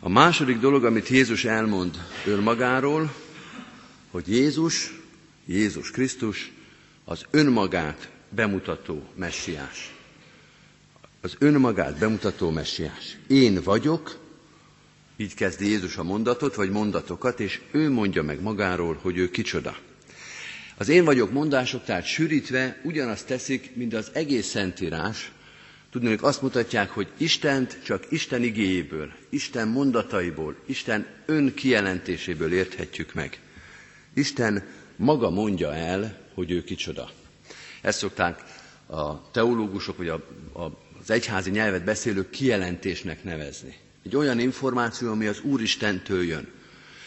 A 0.00 0.08
második 0.08 0.58
dolog, 0.58 0.84
amit 0.84 1.08
Jézus 1.08 1.44
elmond 1.44 2.04
önmagáról, 2.26 3.14
hogy 4.10 4.28
Jézus, 4.28 4.92
Jézus 5.46 5.90
Krisztus 5.90 6.52
az 7.04 7.26
önmagát 7.30 8.10
bemutató 8.28 9.08
messiás 9.14 9.95
az 11.26 11.36
önmagát 11.38 11.98
bemutató 11.98 12.50
messiás. 12.50 13.16
Én 13.26 13.62
vagyok, 13.62 14.18
így 15.16 15.34
kezdi 15.34 15.66
Jézus 15.66 15.96
a 15.96 16.02
mondatot, 16.02 16.54
vagy 16.54 16.70
mondatokat, 16.70 17.40
és 17.40 17.60
ő 17.70 17.90
mondja 17.90 18.22
meg 18.22 18.40
magáról, 18.40 18.98
hogy 19.02 19.16
ő 19.18 19.30
kicsoda. 19.30 19.76
Az 20.76 20.88
én 20.88 21.04
vagyok 21.04 21.32
mondások, 21.32 21.84
tehát 21.84 22.04
sűrítve 22.04 22.80
ugyanazt 22.84 23.26
teszik, 23.26 23.76
mint 23.76 23.94
az 23.94 24.10
egész 24.12 24.46
Szentírás. 24.46 25.32
Tudnék, 25.90 26.22
azt 26.22 26.42
mutatják, 26.42 26.90
hogy 26.90 27.08
Istent 27.16 27.82
csak 27.84 28.04
Isten 28.08 28.42
igéjéből, 28.42 29.12
Isten 29.28 29.68
mondataiból, 29.68 30.56
Isten 30.66 31.06
ön 31.26 31.54
kijelentéséből 31.54 32.52
érthetjük 32.52 33.14
meg. 33.14 33.40
Isten 34.14 34.66
maga 34.96 35.30
mondja 35.30 35.74
el, 35.74 36.18
hogy 36.34 36.50
ő 36.50 36.64
kicsoda. 36.64 37.10
Ezt 37.80 37.98
szokták 37.98 38.42
a 38.86 39.30
teológusok, 39.30 39.96
vagy 39.96 40.08
a, 40.08 40.14
a 40.62 40.84
az 41.08 41.12
egyházi 41.12 41.50
nyelvet 41.50 41.84
beszélők 41.84 42.30
kijelentésnek 42.30 43.24
nevezni. 43.24 43.76
Egy 44.04 44.16
olyan 44.16 44.38
információ, 44.38 45.10
ami 45.10 45.26
az 45.26 45.40
Úristentől 45.40 46.24
jön. 46.24 46.48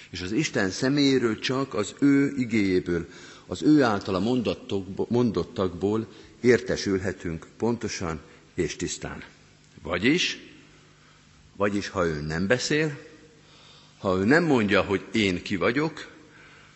És 0.10 0.22
az 0.22 0.32
Isten 0.32 0.70
személyéről 0.70 1.40
csak 1.40 1.74
az 1.74 1.96
ő 2.00 2.34
igéjéből, 2.38 3.08
az 3.48 3.64
ő 3.64 3.84
általa 3.84 4.20
mondottakból 5.08 6.08
értesülhetünk 6.42 7.48
pontosan 7.58 8.20
és 8.54 8.76
tisztán. 8.76 9.24
Vagyis, 9.82 10.40
vagyis 11.56 11.88
ha 11.88 12.06
ő 12.06 12.22
nem 12.22 12.48
beszél, 12.48 13.00
ha 13.98 14.18
ő 14.18 14.24
nem 14.24 14.44
mondja, 14.44 14.82
hogy 14.82 15.06
én 15.12 15.42
ki 15.42 15.56
vagyok, 15.56 16.12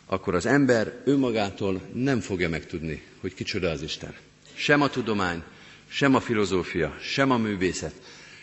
akkor 0.06 0.36
az 0.36 0.46
ember 0.46 1.02
önmagától 1.06 1.82
nem 1.94 2.20
fogja 2.20 2.50
megtudni, 2.50 3.04
hogy 3.20 3.34
kicsoda 3.34 3.70
az 3.70 3.82
Isten. 3.82 4.16
Sem 4.54 4.82
a 4.82 4.90
tudomány, 4.90 5.44
sem 5.93 6.15
a 6.15 6.19
filozófia, 6.19 6.97
sem 7.01 7.32
a 7.32 7.38
művészet, 7.38 7.93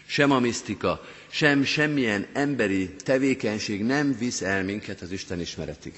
sem 0.07 0.31
a 0.31 0.41
misztika, 0.41 1.05
sem 1.31 1.65
semmilyen 1.65 2.27
emberi 2.33 2.91
tevékenység 3.05 3.85
nem 3.85 4.19
visz 4.19 4.41
el 4.43 4.65
minket 4.65 5.01
az 5.01 5.13
Isten 5.13 5.41
ismeretig. 5.41 5.93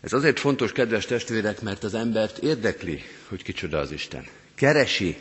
Ez 0.00 0.12
azért 0.12 0.38
fontos, 0.38 0.72
kedves 0.72 1.06
testvérek, 1.06 1.60
mert 1.60 1.84
az 1.84 1.94
embert 1.94 2.38
érdekli, 2.38 3.02
hogy 3.28 3.42
kicsoda 3.42 3.78
az 3.78 3.90
Isten. 3.90 4.26
Keresi 4.54 5.16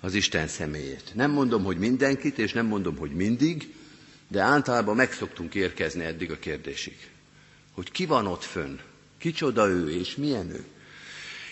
az 0.00 0.14
Isten 0.14 0.46
személyét. 0.48 1.10
Nem 1.14 1.30
mondom, 1.30 1.64
hogy 1.64 1.78
mindenkit, 1.78 2.38
és 2.38 2.52
nem 2.52 2.66
mondom, 2.66 2.96
hogy 2.96 3.10
mindig, 3.10 3.74
De 4.28 4.40
általában 4.40 4.96
meg 4.96 5.12
szoktunk 5.12 5.54
érkezni 5.54 6.04
eddig 6.04 6.30
a 6.30 6.38
kérdésig, 6.38 6.96
hogy 7.72 7.90
ki 7.90 8.06
van 8.06 8.26
ott 8.26 8.42
fönn, 8.44 8.78
kicsoda 9.18 9.68
ő 9.68 9.90
és 9.90 10.16
milyen 10.16 10.50
ő. 10.50 10.64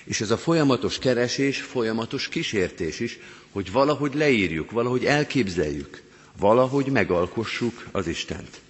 És 0.08 0.20
ez 0.20 0.30
a 0.30 0.36
folyamatos 0.36 0.98
keresés, 0.98 1.60
folyamatos 1.60 2.28
kísértés 2.28 3.00
is, 3.00 3.18
hogy 3.52 3.72
valahogy 3.72 4.14
leírjuk, 4.14 4.70
valahogy 4.70 5.04
elképzeljük, 5.04 6.02
valahogy 6.38 6.86
megalkossuk 6.86 7.86
az 7.92 8.06
Istent. 8.06 8.60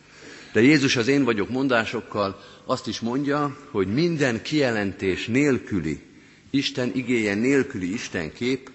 De 0.52 0.60
Jézus 0.60 0.96
az 0.96 1.08
én 1.08 1.24
vagyok 1.24 1.48
mondásokkal 1.48 2.44
azt 2.64 2.86
is 2.86 3.00
mondja, 3.00 3.56
hogy 3.70 3.86
minden 3.86 4.42
kijelentés 4.42 5.26
nélküli, 5.26 6.02
Isten 6.50 6.90
igéje 6.94 7.34
nélküli 7.34 7.92
Isten 7.92 8.32
kép, 8.32 8.70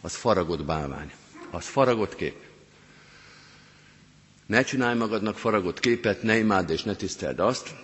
az 0.00 0.14
faragott 0.14 0.64
bálvány, 0.64 1.12
az 1.50 1.66
faragott 1.66 2.14
kép. 2.16 2.36
Ne 4.46 4.62
csinálj 4.62 4.98
magadnak 4.98 5.38
faragott 5.38 5.80
képet, 5.80 6.22
ne 6.22 6.38
imádd 6.38 6.70
és 6.70 6.82
ne 6.82 6.94
tiszteld 6.94 7.38
azt. 7.38 7.74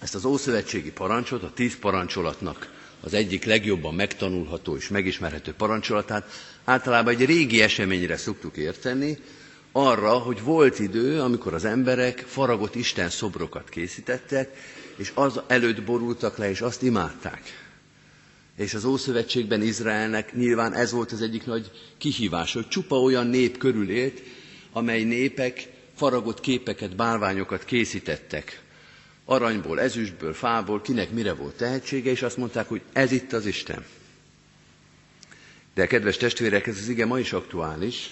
Ezt 0.00 0.14
az 0.14 0.24
ószövetségi 0.24 0.90
parancsot, 0.92 1.42
a 1.42 1.52
tíz 1.54 1.78
parancsolatnak 1.78 2.80
az 3.04 3.14
egyik 3.14 3.44
legjobban 3.44 3.94
megtanulható 3.94 4.76
és 4.76 4.88
megismerhető 4.88 5.52
parancsolatát 5.52 6.30
általában 6.64 7.12
egy 7.14 7.24
régi 7.24 7.60
eseményre 7.62 8.16
szoktuk 8.16 8.56
érteni, 8.56 9.18
arra, 9.72 10.12
hogy 10.12 10.42
volt 10.42 10.78
idő, 10.78 11.20
amikor 11.20 11.54
az 11.54 11.64
emberek 11.64 12.18
faragott 12.18 12.74
Isten 12.74 13.08
szobrokat 13.10 13.68
készítettek, 13.68 14.56
és 14.96 15.12
az 15.14 15.40
előtt 15.46 15.82
borultak 15.82 16.36
le, 16.36 16.50
és 16.50 16.60
azt 16.60 16.82
imádták. 16.82 17.42
És 18.56 18.74
az 18.74 18.84
Ószövetségben 18.84 19.62
Izraelnek 19.62 20.34
nyilván 20.34 20.74
ez 20.74 20.92
volt 20.92 21.12
az 21.12 21.22
egyik 21.22 21.46
nagy 21.46 21.70
kihívás, 21.98 22.52
hogy 22.52 22.68
csupa 22.68 23.00
olyan 23.00 23.26
nép 23.26 23.58
körül 23.58 23.90
élt, 23.90 24.22
amely 24.72 25.02
népek 25.02 25.68
faragott 25.96 26.40
képeket, 26.40 26.96
bálványokat 26.96 27.64
készítettek. 27.64 28.62
Aranyból, 29.24 29.80
ezüstből, 29.80 30.34
fából, 30.34 30.80
kinek 30.80 31.10
mire 31.10 31.32
volt 31.32 31.56
tehetsége, 31.56 32.10
és 32.10 32.22
azt 32.22 32.36
mondták, 32.36 32.68
hogy 32.68 32.80
ez 32.92 33.12
itt 33.12 33.32
az 33.32 33.46
Isten. 33.46 33.84
De 35.74 35.86
kedves 35.86 36.16
testvérek, 36.16 36.66
ez 36.66 36.76
az 36.76 36.88
ige 36.88 37.06
ma 37.06 37.18
is 37.18 37.32
aktuális, 37.32 38.10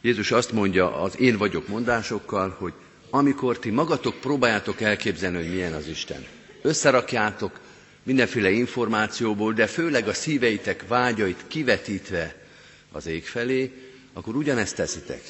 Jézus 0.00 0.30
azt 0.30 0.52
mondja 0.52 1.00
az 1.00 1.20
én 1.20 1.36
vagyok 1.36 1.68
mondásokkal, 1.68 2.56
hogy 2.58 2.72
amikor 3.10 3.58
ti 3.58 3.70
magatok 3.70 4.20
próbáljátok 4.20 4.80
elképzelni, 4.80 5.36
hogy 5.36 5.50
milyen 5.50 5.72
az 5.72 5.86
Isten, 5.86 6.24
összerakjátok 6.62 7.60
mindenféle 8.02 8.50
információból, 8.50 9.52
de 9.52 9.66
főleg 9.66 10.08
a 10.08 10.12
szíveitek 10.12 10.88
vágyait 10.88 11.44
kivetítve 11.46 12.44
az 12.92 13.06
ég 13.06 13.26
felé, 13.26 13.72
akkor 14.12 14.36
ugyanezt 14.36 14.76
teszitek. 14.76 15.22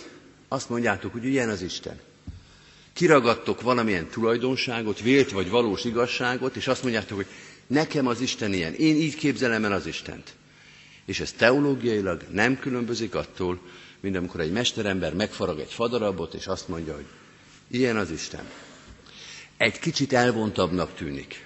Azt 0.49 0.69
mondjátok, 0.69 1.13
hogy 1.13 1.25
ilyen 1.25 1.49
az 1.49 1.63
Isten. 1.63 2.01
Kiragadtok 2.97 3.61
valamilyen 3.61 4.07
tulajdonságot, 4.09 5.01
vélt 5.01 5.31
vagy 5.31 5.51
valós 5.51 5.85
igazságot, 5.85 6.57
és 6.57 6.67
azt 6.67 6.83
mondjátok, 6.83 7.17
hogy 7.17 7.27
nekem 7.67 8.07
az 8.07 8.21
Isten 8.21 8.53
ilyen, 8.53 8.75
én 8.75 8.97
így 8.97 9.15
képzelem 9.15 9.65
el 9.65 9.73
az 9.73 9.87
Istent. 9.87 10.35
És 11.05 11.21
ez 11.21 11.33
teológiailag 11.33 12.23
nem 12.31 12.59
különbözik 12.59 13.15
attól, 13.15 13.61
mint 14.01 14.17
amikor 14.17 14.41
egy 14.41 14.53
mesterember 14.53 15.15
megfarag 15.15 15.59
egy 15.59 15.73
fadarabot, 15.73 16.35
és 16.35 16.47
azt 16.47 16.69
mondja, 16.69 16.95
hogy 16.95 17.05
ilyen 17.69 17.97
az 17.97 18.11
Isten. 18.11 18.45
Egy 19.57 19.79
kicsit 19.79 20.13
elvontabbnak 20.13 20.95
tűnik, 20.95 21.45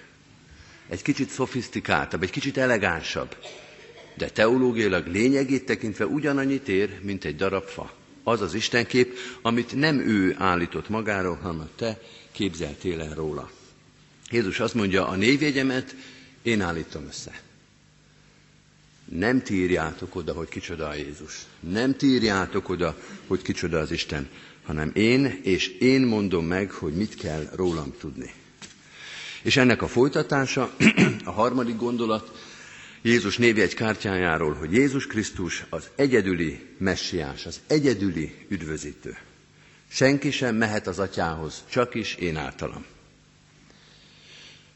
egy 0.89 1.01
kicsit 1.01 1.29
szofisztikáltabb, 1.29 2.23
egy 2.23 2.31
kicsit 2.31 2.57
elegánsabb, 2.57 3.35
de 4.17 4.29
teológiailag 4.29 5.07
lényegét 5.07 5.65
tekintve 5.65 6.05
ugyanannyit 6.05 6.67
ér, 6.67 6.99
mint 7.01 7.25
egy 7.25 7.35
darab 7.35 7.63
fa. 7.65 7.99
Az 8.23 8.41
az 8.41 8.53
Istenkép, 8.53 9.17
amit 9.41 9.75
nem 9.75 9.99
ő 9.99 10.35
állított 10.37 10.89
magáról, 10.89 11.35
hanem 11.35 11.69
te 11.75 12.01
képzeltél 12.31 13.01
el 13.01 13.13
róla. 13.13 13.51
Jézus 14.31 14.59
azt 14.59 14.73
mondja, 14.73 15.07
a 15.07 15.15
névjegyemet 15.15 15.95
én 16.41 16.61
állítom 16.61 17.05
össze. 17.07 17.41
Nem 19.05 19.41
tírjátok 19.41 20.15
oda, 20.15 20.33
hogy 20.33 20.49
kicsoda 20.49 20.87
a 20.87 20.93
Jézus. 20.93 21.45
Nem 21.59 21.95
tírjátok 21.95 22.69
oda, 22.69 22.97
hogy 23.27 23.41
kicsoda 23.41 23.79
az 23.79 23.91
Isten, 23.91 24.29
hanem 24.65 24.91
én, 24.93 25.39
és 25.43 25.67
én 25.67 26.01
mondom 26.01 26.45
meg, 26.45 26.71
hogy 26.71 26.93
mit 26.93 27.15
kell 27.15 27.49
rólam 27.55 27.93
tudni. 27.99 28.33
És 29.41 29.57
ennek 29.57 29.81
a 29.81 29.87
folytatása, 29.87 30.75
a 31.23 31.31
harmadik 31.31 31.75
gondolat, 31.75 32.50
Jézus 33.01 33.37
névjegy 33.37 33.73
kártyájáról, 33.73 34.53
hogy 34.53 34.73
Jézus 34.73 35.07
Krisztus 35.07 35.65
az 35.69 35.89
egyedüli 35.95 36.59
messiás, 36.77 37.45
az 37.45 37.59
egyedüli 37.67 38.33
üdvözítő. 38.49 39.17
Senki 39.87 40.31
sem 40.31 40.55
mehet 40.55 40.87
az 40.87 40.99
atyához, 40.99 41.63
csak 41.69 41.95
is 41.95 42.15
én 42.15 42.37
általam. 42.37 42.85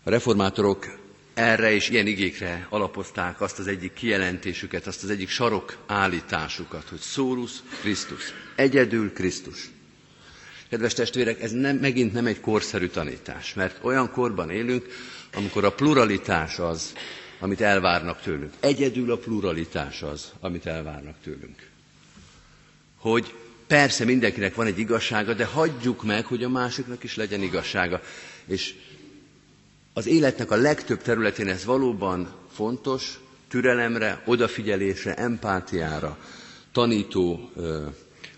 A 0.04 0.10
reformátorok 0.10 0.98
erre 1.34 1.72
és 1.72 1.90
ilyen 1.90 2.08
igékre 2.08 2.68
alapozták 2.70 3.42
azt 3.42 3.60
az 3.60 3.68
egyik 3.68 3.94
kijelentésüket, 3.94 4.88
azt 4.88 5.04
az 5.04 5.10
egyik 5.10 5.30
sarok 5.30 5.78
állításukat, 5.86 6.90
hogy 6.90 7.00
Szórus 7.00 7.52
Krisztus, 7.82 8.24
egyedül 8.56 9.14
Krisztus. 9.14 9.70
Kedves 10.70 10.94
testvérek, 10.94 11.42
ez 11.42 11.52
nem, 11.52 11.78
megint 11.78 12.14
nem 12.14 12.26
egy 12.26 12.40
korszerű 12.40 12.88
tanítás, 12.88 13.54
mert 13.54 13.80
olyan 13.82 14.12
korban 14.12 14.50
élünk, 14.50 14.86
amikor 15.34 15.66
a 15.66 15.74
pluralitás 15.74 16.60
az, 16.60 16.94
amit 17.40 17.62
elvárnak 17.62 18.22
tőlünk. 18.22 18.54
Egyedül 18.60 19.12
a 19.12 19.18
pluralitás 19.18 20.02
az, 20.02 20.32
amit 20.40 20.66
elvárnak 20.66 21.16
tőlünk. 21.24 21.70
Hogy 22.98 23.34
persze 23.68 24.06
mindenkinek 24.06 24.56
van 24.56 24.66
egy 24.66 24.80
igazsága, 24.80 25.34
de 25.34 25.46
hagyjuk 25.46 26.04
meg, 26.04 26.26
hogy 26.26 26.44
a 26.44 26.50
másiknak 26.50 27.04
is 27.04 27.16
legyen 27.16 27.42
igazsága. 27.42 28.02
És 28.46 28.74
az 29.94 30.08
életnek 30.08 30.52
a 30.52 30.56
legtöbb 30.56 31.02
területén 31.02 31.48
ez 31.48 31.66
valóban 31.66 32.34
fontos, 32.54 33.20
türelemre, 33.48 34.22
odafigyelésre, 34.26 35.14
empátiára 35.14 36.18
tanító 36.72 37.50
ö, 37.56 37.86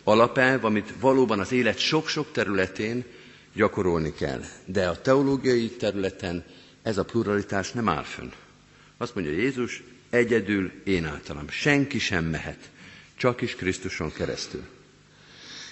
alapelv, 0.04 0.66
amit 0.66 0.94
valóban 1.00 1.40
az 1.40 1.52
élet 1.52 1.78
sok-sok 1.78 2.32
területén 2.32 3.04
gyakorolni 3.54 4.14
kell. 4.14 4.42
De 4.66 4.88
a 4.88 5.02
teológiai 5.02 5.70
területen 5.70 6.44
ez 6.84 6.98
a 6.98 7.06
pluralitás 7.06 7.72
nem 7.72 7.90
áll 7.90 8.04
fönn. 8.04 8.30
Azt 8.98 9.16
mondja 9.16 9.34
Jézus, 9.34 9.84
egyedül 10.10 10.72
én 10.84 11.06
általam. 11.06 11.50
Senki 11.50 12.00
sem 12.00 12.26
mehet, 12.26 12.70
csak 13.16 13.42
is 13.42 13.56
Krisztuson 13.56 14.12
keresztül. 14.14 14.64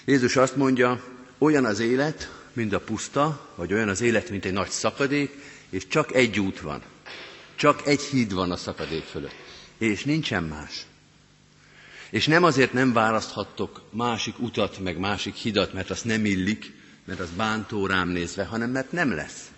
Jézus 0.04 0.36
azt 0.36 0.56
mondja, 0.56 1.04
olyan 1.38 1.64
az 1.64 1.78
élet, 1.78 2.32
mint 2.52 2.72
a 2.72 2.80
puszta, 2.80 3.52
vagy 3.54 3.72
olyan 3.72 3.88
az 3.88 4.00
élet, 4.00 4.30
mint 4.30 4.44
egy 4.44 4.52
nagy 4.52 4.68
szakadék, 4.68 5.30
és 5.70 5.86
csak 5.86 6.14
egy 6.14 6.40
út 6.40 6.60
van. 6.60 6.82
Csak 7.54 7.86
egy 7.86 8.00
híd 8.00 8.32
van 8.32 8.50
a 8.50 8.56
szakadék 8.56 9.02
fölött. 9.02 9.34
És 9.78 10.04
nincsen 10.04 10.44
más. 10.44 10.86
És 12.10 12.26
nem 12.26 12.44
azért 12.44 12.72
nem 12.72 12.92
választhattok 12.92 13.82
másik 13.90 14.38
utat, 14.38 14.78
meg 14.78 14.98
másik 14.98 15.34
hidat, 15.34 15.72
mert 15.72 15.90
az 15.90 16.02
nem 16.02 16.24
illik, 16.24 16.72
mert 17.04 17.20
az 17.20 17.30
bántó 17.36 17.86
rám 17.86 18.08
nézve, 18.08 18.44
hanem 18.44 18.70
mert 18.70 18.92
nem 18.92 19.14
lesz. 19.14 19.50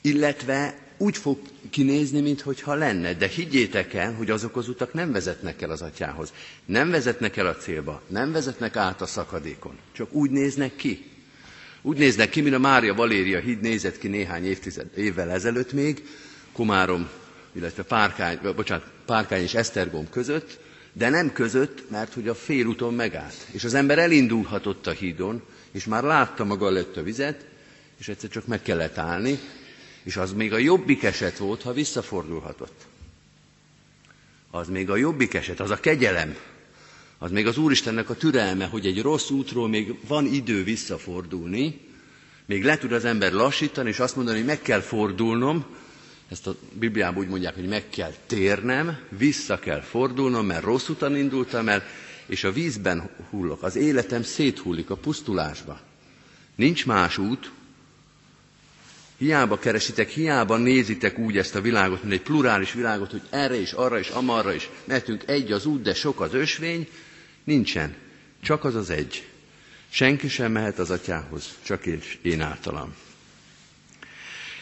Illetve 0.00 0.89
úgy 1.00 1.16
fog 1.16 1.38
kinézni, 1.70 2.20
mintha 2.20 2.74
lenne, 2.74 3.14
de 3.14 3.26
higgyétek 3.26 3.94
el, 3.94 4.14
hogy 4.14 4.30
azok 4.30 4.56
az 4.56 4.68
utak 4.68 4.92
nem 4.92 5.12
vezetnek 5.12 5.62
el 5.62 5.70
az 5.70 5.82
atyához. 5.82 6.32
Nem 6.64 6.90
vezetnek 6.90 7.36
el 7.36 7.46
a 7.46 7.56
célba, 7.56 8.02
nem 8.06 8.32
vezetnek 8.32 8.76
át 8.76 9.00
a 9.00 9.06
szakadékon, 9.06 9.78
csak 9.92 10.12
úgy 10.12 10.30
néznek 10.30 10.76
ki. 10.76 11.04
Úgy 11.82 11.96
néznek 11.96 12.30
ki, 12.30 12.40
mint 12.40 12.54
a 12.54 12.58
Mária 12.58 12.94
Valéria 12.94 13.38
híd 13.38 13.60
nézett 13.60 13.98
ki 13.98 14.08
néhány 14.08 14.44
évtized, 14.44 14.86
évvel 14.96 15.30
ezelőtt 15.30 15.72
még, 15.72 16.04
Komárom, 16.52 17.08
illetve 17.52 17.82
Párkány, 17.82 18.38
bocsánat, 18.56 18.90
Párkány 19.06 19.42
és 19.42 19.54
Esztergom 19.54 20.08
között, 20.10 20.58
de 20.92 21.08
nem 21.08 21.32
között, 21.32 21.90
mert 21.90 22.14
hogy 22.14 22.28
a 22.28 22.34
félúton 22.34 22.94
megállt. 22.94 23.46
És 23.50 23.64
az 23.64 23.74
ember 23.74 23.98
elindulhatott 23.98 24.86
a 24.86 24.90
hídon, 24.90 25.42
és 25.72 25.84
már 25.84 26.02
látta 26.02 26.44
maga 26.44 26.66
előtt 26.66 26.96
a 26.96 27.02
vizet, 27.02 27.46
és 27.98 28.08
egyszer 28.08 28.30
csak 28.30 28.46
meg 28.46 28.62
kellett 28.62 28.98
állni, 28.98 29.38
és 30.02 30.16
az 30.16 30.32
még 30.32 30.52
a 30.52 30.58
jobbik 30.58 31.02
eset 31.02 31.38
volt, 31.38 31.62
ha 31.62 31.72
visszafordulhatott. 31.72 32.86
Az 34.50 34.68
még 34.68 34.90
a 34.90 34.96
jobbik 34.96 35.34
eset, 35.34 35.60
az 35.60 35.70
a 35.70 35.80
kegyelem, 35.80 36.36
az 37.18 37.30
még 37.30 37.46
az 37.46 37.58
Úristennek 37.58 38.10
a 38.10 38.14
türelme, 38.14 38.64
hogy 38.64 38.86
egy 38.86 39.02
rossz 39.02 39.30
útról 39.30 39.68
még 39.68 39.94
van 40.06 40.26
idő 40.26 40.64
visszafordulni, 40.64 41.80
még 42.46 42.64
le 42.64 42.78
tud 42.78 42.92
az 42.92 43.04
ember 43.04 43.32
lassítani, 43.32 43.88
és 43.88 43.98
azt 43.98 44.16
mondani, 44.16 44.36
hogy 44.36 44.46
meg 44.46 44.62
kell 44.62 44.80
fordulnom, 44.80 45.64
ezt 46.30 46.46
a 46.46 46.54
Bibliában 46.72 47.22
úgy 47.22 47.28
mondják, 47.28 47.54
hogy 47.54 47.68
meg 47.68 47.88
kell 47.88 48.12
térnem, 48.26 48.98
vissza 49.08 49.58
kell 49.58 49.80
fordulnom, 49.80 50.46
mert 50.46 50.64
rossz 50.64 50.88
utan 50.88 51.16
indultam 51.16 51.68
el, 51.68 51.82
és 52.26 52.44
a 52.44 52.52
vízben 52.52 53.10
hullok, 53.30 53.62
az 53.62 53.76
életem 53.76 54.22
széthullik 54.22 54.90
a 54.90 54.96
pusztulásba. 54.96 55.80
Nincs 56.54 56.86
más 56.86 57.18
út, 57.18 57.50
hiába 59.20 59.58
keresitek, 59.58 60.08
hiába 60.08 60.56
nézitek 60.56 61.18
úgy 61.18 61.38
ezt 61.38 61.54
a 61.54 61.60
világot, 61.60 62.02
mint 62.02 62.14
egy 62.14 62.22
plurális 62.22 62.72
világot, 62.72 63.10
hogy 63.10 63.22
erre 63.30 63.60
is, 63.60 63.72
arra 63.72 63.98
is, 63.98 64.08
amarra 64.08 64.54
is 64.54 64.68
mehetünk 64.84 65.22
egy 65.26 65.52
az 65.52 65.66
út, 65.66 65.82
de 65.82 65.94
sok 65.94 66.20
az 66.20 66.34
ösvény, 66.34 66.88
Nincsen. 67.44 67.94
Csak 68.42 68.64
az 68.64 68.74
az 68.74 68.90
egy. 68.90 69.28
Senki 69.88 70.28
sem 70.28 70.52
mehet 70.52 70.78
az 70.78 70.90
atyához, 70.90 71.44
csak 71.62 71.82
én 72.22 72.40
általam. 72.40 72.94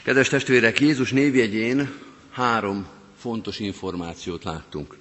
Kedves 0.02 0.28
testvérek, 0.28 0.80
Jézus 0.80 1.10
névjegyén 1.10 1.92
három 2.30 2.88
fontos 3.20 3.58
információt 3.58 4.44
láttunk. 4.44 4.96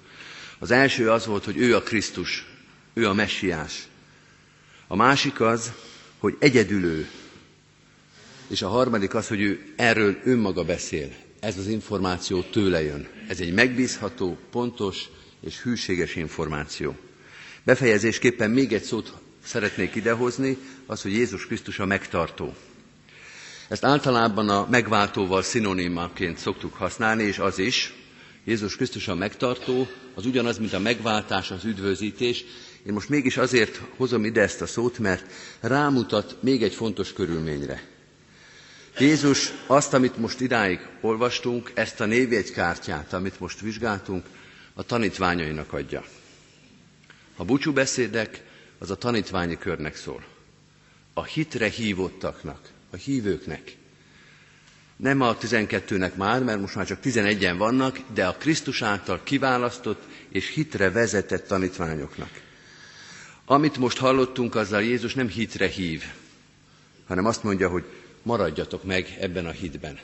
Az 0.58 0.70
első 0.70 1.10
az 1.10 1.26
volt, 1.26 1.44
hogy 1.44 1.56
ő 1.56 1.76
a 1.76 1.82
Krisztus, 1.82 2.46
ő 2.94 3.08
a 3.08 3.12
messiás. 3.12 3.88
A 4.86 4.96
másik 4.96 5.40
az, 5.40 5.72
hogy 6.18 6.36
egyedül 6.38 6.84
ő. 6.84 7.08
És 8.48 8.62
a 8.62 8.68
harmadik 8.68 9.14
az, 9.14 9.28
hogy 9.28 9.40
ő 9.40 9.72
erről 9.76 10.16
önmaga 10.24 10.64
beszél. 10.64 11.08
Ez 11.40 11.58
az 11.58 11.66
információ 11.66 12.42
tőle 12.42 12.82
jön. 12.82 13.08
Ez 13.28 13.40
egy 13.40 13.52
megbízható, 13.52 14.36
pontos 14.50 15.08
és 15.40 15.62
hűséges 15.62 16.16
információ. 16.16 16.96
Befejezésképpen 17.64 18.50
még 18.50 18.72
egy 18.72 18.82
szót 18.82 19.12
szeretnék 19.44 19.94
idehozni, 19.94 20.56
az, 20.86 21.02
hogy 21.02 21.12
Jézus 21.12 21.46
Krisztus 21.46 21.78
a 21.78 21.86
megtartó. 21.86 22.54
Ezt 23.68 23.84
általában 23.84 24.48
a 24.48 24.66
megváltóval 24.70 25.42
szinonimaként 25.42 26.38
szoktuk 26.38 26.74
használni, 26.74 27.22
és 27.22 27.38
az 27.38 27.58
is, 27.58 27.94
Jézus 28.44 28.76
Krisztus 28.76 29.08
a 29.08 29.14
megtartó, 29.14 29.86
az 30.14 30.26
ugyanaz, 30.26 30.58
mint 30.58 30.72
a 30.72 30.78
megváltás, 30.78 31.50
az 31.50 31.64
üdvözítés. 31.64 32.44
Én 32.86 32.92
most 32.92 33.08
mégis 33.08 33.36
azért 33.36 33.80
hozom 33.96 34.24
ide 34.24 34.40
ezt 34.40 34.60
a 34.60 34.66
szót, 34.66 34.98
mert 34.98 35.32
rámutat 35.60 36.36
még 36.40 36.62
egy 36.62 36.74
fontos 36.74 37.12
körülményre. 37.12 37.97
Jézus 38.98 39.52
azt, 39.66 39.94
amit 39.94 40.16
most 40.16 40.40
idáig 40.40 40.80
olvastunk, 41.00 41.70
ezt 41.74 42.00
a 42.00 42.04
névjegykártyát, 42.04 43.12
amit 43.12 43.40
most 43.40 43.60
vizsgáltunk, 43.60 44.26
a 44.74 44.82
tanítványainak 44.82 45.72
adja. 45.72 46.04
A 47.36 47.44
búcsú 47.44 47.72
beszédek 47.72 48.42
az 48.78 48.90
a 48.90 48.96
tanítványi 48.96 49.58
körnek 49.58 49.96
szól. 49.96 50.24
A 51.14 51.24
hitre 51.24 51.68
hívottaknak, 51.68 52.60
a 52.90 52.96
hívőknek. 52.96 53.76
Nem 54.96 55.20
a 55.20 55.36
12-nek 55.36 56.14
már, 56.14 56.42
mert 56.42 56.60
most 56.60 56.74
már 56.74 56.86
csak 56.86 56.98
11-en 57.04 57.54
vannak, 57.58 57.98
de 58.14 58.26
a 58.26 58.36
Krisztus 58.36 58.82
által 58.82 59.20
kiválasztott 59.24 60.02
és 60.28 60.48
hitre 60.48 60.90
vezetett 60.90 61.46
tanítványoknak. 61.46 62.30
Amit 63.44 63.76
most 63.76 63.98
hallottunk, 63.98 64.54
azzal 64.54 64.82
Jézus 64.82 65.14
nem 65.14 65.28
hitre 65.28 65.66
hív, 65.66 66.04
hanem 67.06 67.24
azt 67.24 67.42
mondja, 67.42 67.68
hogy 67.68 67.84
maradjatok 68.22 68.84
meg 68.84 69.16
ebben 69.20 69.46
a 69.46 69.50
hitben. 69.50 69.98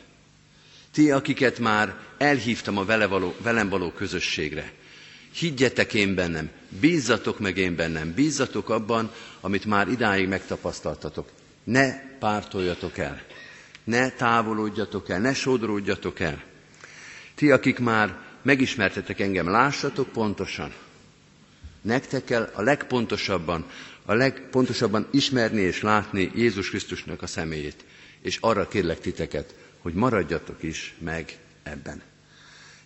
Ti, 0.93 1.11
akiket 1.11 1.59
már 1.59 1.97
elhívtam 2.19 2.79
a 2.79 2.85
vele 2.85 3.07
való, 3.07 3.35
velem 3.43 3.69
való 3.69 3.91
közösségre, 3.91 4.73
higgyetek 5.35 5.95
én 5.95 6.15
bennem, 6.15 6.51
bízzatok 6.81 7.39
meg 7.39 7.57
én 7.57 7.77
bennem, 7.77 8.13
bízzatok 8.15 8.71
abban, 8.71 9.13
amit 9.41 9.65
már 9.65 9.89
idáig 9.89 10.29
megtapasztaltatok. 10.29 11.29
Ne 11.65 12.17
pártoljatok 12.19 12.99
el, 12.99 13.23
ne 13.85 14.11
távolodjatok 14.11 15.09
el, 15.09 15.21
ne 15.21 15.35
sodródjatok 15.35 16.21
el. 16.21 16.43
Ti, 17.35 17.51
akik 17.51 17.79
már 17.79 18.19
megismertetek 18.43 19.21
engem, 19.21 19.49
lássatok 19.49 20.09
pontosan. 20.09 20.73
Nektek 21.81 22.25
kell 22.25 22.51
a 22.55 22.63
legpontosabban, 22.63 23.67
a 24.05 24.15
legpontosabban 24.15 25.07
ismerni 25.11 25.61
és 25.61 25.83
látni 25.83 26.31
Jézus 26.35 26.69
Krisztusnak 26.69 27.23
a 27.23 27.27
személyét. 27.27 27.85
És 28.25 28.39
arra 28.41 28.69
kérlek 28.69 29.01
titeket, 29.01 29.55
hogy 29.79 29.95
maradjatok 29.95 30.63
is 30.63 30.95
meg 30.99 31.39
ebben. 31.63 32.03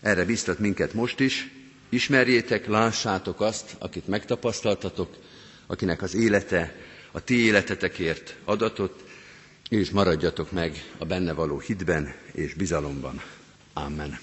Erre 0.01 0.25
biztat 0.25 0.59
minket 0.59 0.93
most 0.95 1.21
is, 1.21 1.49
ismerjétek, 1.89 2.67
lássátok 2.67 3.41
azt, 3.41 3.77
akit 3.79 4.07
megtapasztaltatok, 4.07 5.17
akinek 5.67 6.03
az 6.03 6.15
élete 6.15 6.75
a 7.13 7.21
ti 7.21 7.45
életetekért 7.45 8.37
adatot, 8.45 9.05
és 9.69 9.91
maradjatok 9.91 10.53
meg 10.53 10.85
a 10.99 11.05
benne 11.05 11.33
való 11.33 11.59
hitben 11.59 12.15
és 12.33 12.55
bizalomban. 12.55 13.23
Amen. 13.73 14.19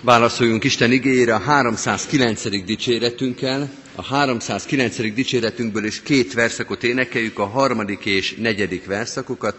Válaszoljunk 0.00 0.64
Isten 0.64 0.92
igényére 0.92 1.34
a 1.34 1.38
309. 1.38 2.64
dicséretünkkel. 2.64 3.70
A 3.98 4.02
309. 4.02 4.96
dicséretünkből 5.14 5.84
is 5.84 6.02
két 6.02 6.32
verszakot 6.32 6.84
énekeljük, 6.84 7.38
a 7.38 7.46
harmadik 7.46 8.04
és 8.04 8.34
negyedik 8.34 8.86
verszakokat. 8.86 9.56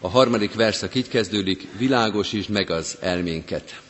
A 0.00 0.08
harmadik 0.08 0.54
verszak 0.54 0.94
így 0.94 1.08
kezdődik, 1.08 1.66
világosítsd 1.78 2.50
meg 2.50 2.70
az 2.70 2.96
elménket. 3.00 3.80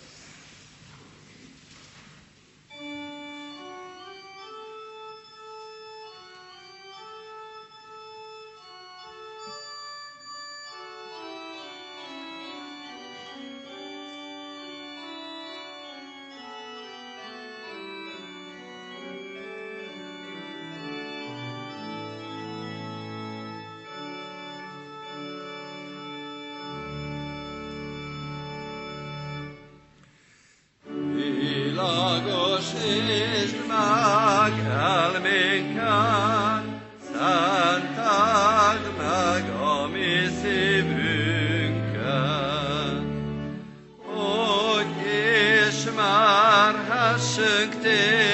Stay. 47.83 48.32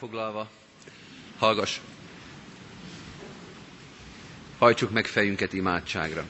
Elfoglalva, 0.00 0.50
hallgass, 1.38 1.80
hajtsuk 4.58 4.90
meg 4.90 5.06
fejünket 5.06 5.52
imádságra. 5.52 6.26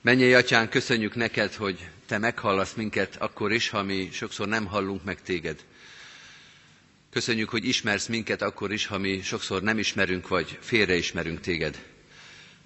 Menjél, 0.00 0.36
Atyán, 0.36 0.68
köszönjük 0.68 1.14
neked, 1.14 1.54
hogy 1.54 1.88
Te 2.06 2.18
meghallasz 2.18 2.72
minket 2.74 3.16
akkor 3.16 3.52
is, 3.52 3.68
ha 3.68 3.82
mi 3.82 4.08
sokszor 4.12 4.48
nem 4.48 4.66
hallunk 4.66 5.04
meg 5.04 5.22
Téged. 5.22 5.64
Köszönjük, 7.10 7.48
hogy 7.48 7.64
ismersz 7.64 8.06
minket 8.06 8.42
akkor 8.42 8.72
is, 8.72 8.86
ha 8.86 8.98
mi 8.98 9.20
sokszor 9.22 9.62
nem 9.62 9.78
ismerünk, 9.78 10.28
vagy 10.28 10.58
félreismerünk 10.60 11.40
Téged. 11.40 11.82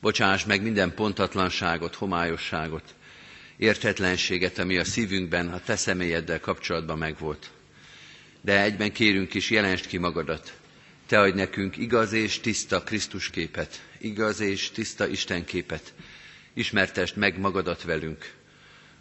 Bocsáss 0.01 0.45
meg 0.45 0.63
minden 0.63 0.95
pontatlanságot, 0.95 1.95
homályosságot, 1.95 2.95
értetlenséget, 3.57 4.59
ami 4.59 4.77
a 4.79 4.85
szívünkben, 4.85 5.49
a 5.49 5.61
Te 5.61 5.77
személyeddel 5.77 6.41
kapcsolatban 6.41 6.99
megvolt. 6.99 7.51
De 8.41 8.63
egyben 8.63 8.93
kérünk 8.93 9.35
is, 9.35 9.51
jelensd 9.51 9.87
ki 9.87 9.99
magadat. 9.99 10.59
Te 11.07 11.21
adj 11.21 11.37
nekünk 11.37 11.77
igaz 11.77 12.13
és 12.13 12.41
tiszta 12.41 12.83
Krisztus 12.83 13.31
képet, 13.31 13.83
igaz 13.99 14.41
és 14.41 14.71
tiszta 14.71 15.07
Isten 15.09 15.45
képet. 15.45 15.95
Ismertest 16.55 17.17
meg 17.17 17.39
magadat 17.39 17.83
velünk, 17.83 18.33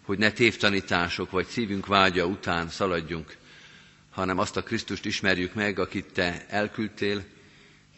hogy 0.02 0.18
ne 0.18 0.32
tévtanítások 0.32 1.32
vagy 1.32 1.48
szívünk 1.48 1.86
vágya 1.86 2.26
után 2.26 2.70
szaladjunk, 2.70 3.38
hanem 4.12 4.38
azt 4.39 4.58
a 4.58 4.63
Krisztust 4.63 5.06
ismerjük 5.06 5.54
meg, 5.54 5.80
akit 5.80 6.13
Te 6.13 6.46
elküldtél, 6.50 7.24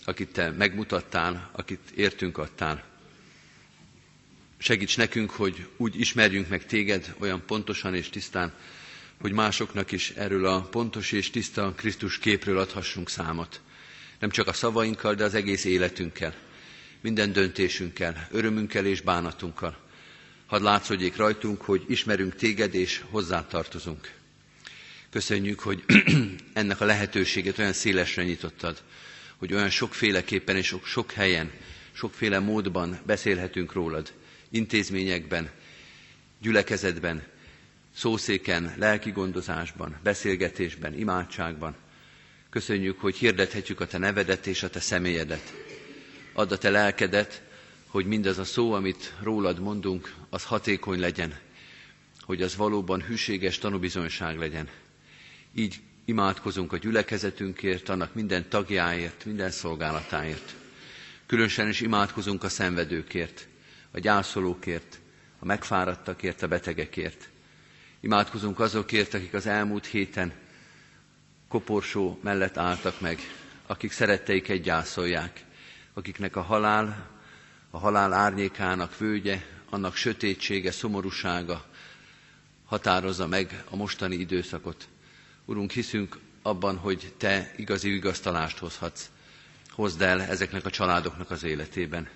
akit 0.06 0.32
Te 0.34 0.52
megmutattál, 0.52 1.50
akit 1.52 1.90
értünk 1.96 2.38
adtál. 2.38 2.84
Segíts 4.58 4.98
nekünk, 4.98 5.30
hogy 5.30 5.68
úgy 5.78 6.00
ismerjünk 6.00 6.50
meg 6.50 6.66
Téged 6.66 7.16
olyan 7.20 7.44
pontosan 7.46 7.96
és 7.96 8.10
tisztán, 8.10 8.54
hogy 9.22 9.32
másoknak 9.32 9.92
is 9.92 10.10
erről 10.10 10.46
a 10.46 10.62
pontos 10.62 11.12
és 11.12 11.30
tiszta 11.30 11.74
Krisztus 11.76 12.20
képről 12.20 12.58
adhassunk 12.58 13.10
számot. 13.10 13.62
Nem 14.20 14.30
csak 14.30 14.48
a 14.48 14.54
szavainkkal, 14.54 15.14
de 15.14 15.24
az 15.24 15.34
egész 15.34 15.64
életünkkel, 15.66 16.36
minden 17.02 17.32
döntésünkkel, 17.32 18.28
örömünkkel 18.32 18.86
és 18.86 19.02
bánatunkkal. 19.02 19.78
Hadd 20.46 20.62
látszódjék 20.64 21.16
rajtunk, 21.16 21.62
hogy 21.62 21.84
ismerünk 21.88 22.36
Téged 22.36 22.74
és 22.74 23.04
hozzátartozunk. 23.10 24.12
Köszönjük, 25.10 25.60
hogy 25.60 25.84
ennek 26.54 26.82
a 26.82 26.86
lehetőséget 26.86 27.58
olyan 27.58 27.74
szélesre 27.74 28.24
nyitottad, 28.24 28.84
hogy 29.38 29.54
olyan 29.54 29.70
sokféleképpen 29.70 30.56
és 30.56 30.66
sok, 30.66 30.86
sok 30.86 31.12
helyen, 31.12 31.52
sokféle 31.92 32.40
módban 32.40 33.00
beszélhetünk 33.06 33.74
rólad, 33.74 34.14
intézményekben, 34.50 35.50
gyülekezetben, 36.42 37.24
szószéken, 37.96 38.74
lelki 38.78 39.12
gondozásban, 39.12 39.96
beszélgetésben, 40.04 40.94
imádságban. 40.94 41.76
Köszönjük, 42.50 43.00
hogy 43.00 43.16
hirdethetjük 43.16 43.80
a 43.80 43.88
Te 43.88 43.98
nevedet 43.98 44.48
és 44.48 44.64
a 44.64 44.70
Te 44.70 44.80
személyedet. 44.80 45.54
Add 46.34 46.52
a 46.52 46.58
Te 46.58 46.70
lelkedet, 46.70 47.42
hogy 47.88 48.06
mindaz 48.06 48.38
a 48.38 48.44
szó, 48.44 48.74
amit 48.74 49.14
rólad 49.22 49.60
mondunk, 49.60 50.14
az 50.30 50.44
hatékony 50.44 51.00
legyen, 51.00 51.38
hogy 52.22 52.42
az 52.42 52.56
valóban 52.56 53.02
hűséges 53.02 53.58
tanúbizonyság 53.58 54.38
legyen. 54.38 54.68
Így 55.56 55.80
imádkozunk 56.06 56.74
a 56.74 56.78
gyülekezetünkért, 56.78 57.90
annak 57.90 58.14
minden 58.14 58.50
tagjáért, 58.50 59.26
minden 59.26 59.52
szolgálatáért. 59.52 60.56
Különösen 61.26 61.68
is 61.68 61.82
imádkozunk 61.82 62.44
a 62.44 62.50
szenvedőkért, 62.50 63.48
a 63.92 64.00
gyászolókért, 64.00 65.00
a 65.40 65.46
megfáradtakért, 65.46 66.42
a 66.42 66.48
betegekért. 66.48 67.30
Imádkozunk 68.00 68.60
azokért, 68.60 69.14
akik 69.14 69.34
az 69.34 69.46
elmúlt 69.48 69.86
héten 69.86 70.34
koporsó 71.48 72.20
mellett 72.24 72.58
álltak 72.58 73.02
meg, 73.02 73.20
akik 73.66 73.92
szeretteiket 73.92 74.62
gyászolják, 74.62 75.46
akiknek 75.94 76.36
a 76.36 76.42
halál, 76.42 77.10
a 77.70 77.78
halál 77.78 78.14
árnyékának 78.14 78.98
völgye, 78.98 79.42
annak 79.70 79.96
sötétsége, 79.96 80.72
szomorúsága 80.72 81.66
határozza 82.66 83.28
meg 83.28 83.64
a 83.70 83.76
mostani 83.76 84.16
időszakot. 84.16 84.88
Urunk, 85.46 85.72
hiszünk 85.72 86.18
abban, 86.42 86.78
hogy 86.78 87.14
Te 87.18 87.54
igazi 87.56 87.90
vigasztalást 87.90 88.58
hozhatsz. 88.58 89.10
Hozd 89.70 90.02
el 90.02 90.22
ezeknek 90.22 90.66
a 90.66 90.70
családoknak 90.70 91.32
az 91.32 91.44
életében. 91.44 92.10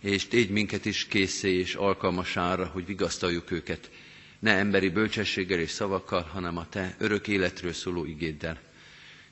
És 0.00 0.26
tégy 0.28 0.50
minket 0.50 0.84
is 0.84 1.06
készé 1.06 1.52
és 1.58 1.74
alkalmasára, 1.74 2.66
hogy 2.66 2.86
vigasztaljuk 2.86 3.50
őket. 3.50 3.90
Ne 4.38 4.54
emberi 4.56 4.88
bölcsességgel 4.88 5.58
és 5.58 5.70
szavakkal, 5.70 6.22
hanem 6.22 6.56
a 6.56 6.68
Te 6.68 6.94
örök 6.98 7.28
életről 7.28 7.72
szóló 7.72 8.04
igéddel. 8.04 8.60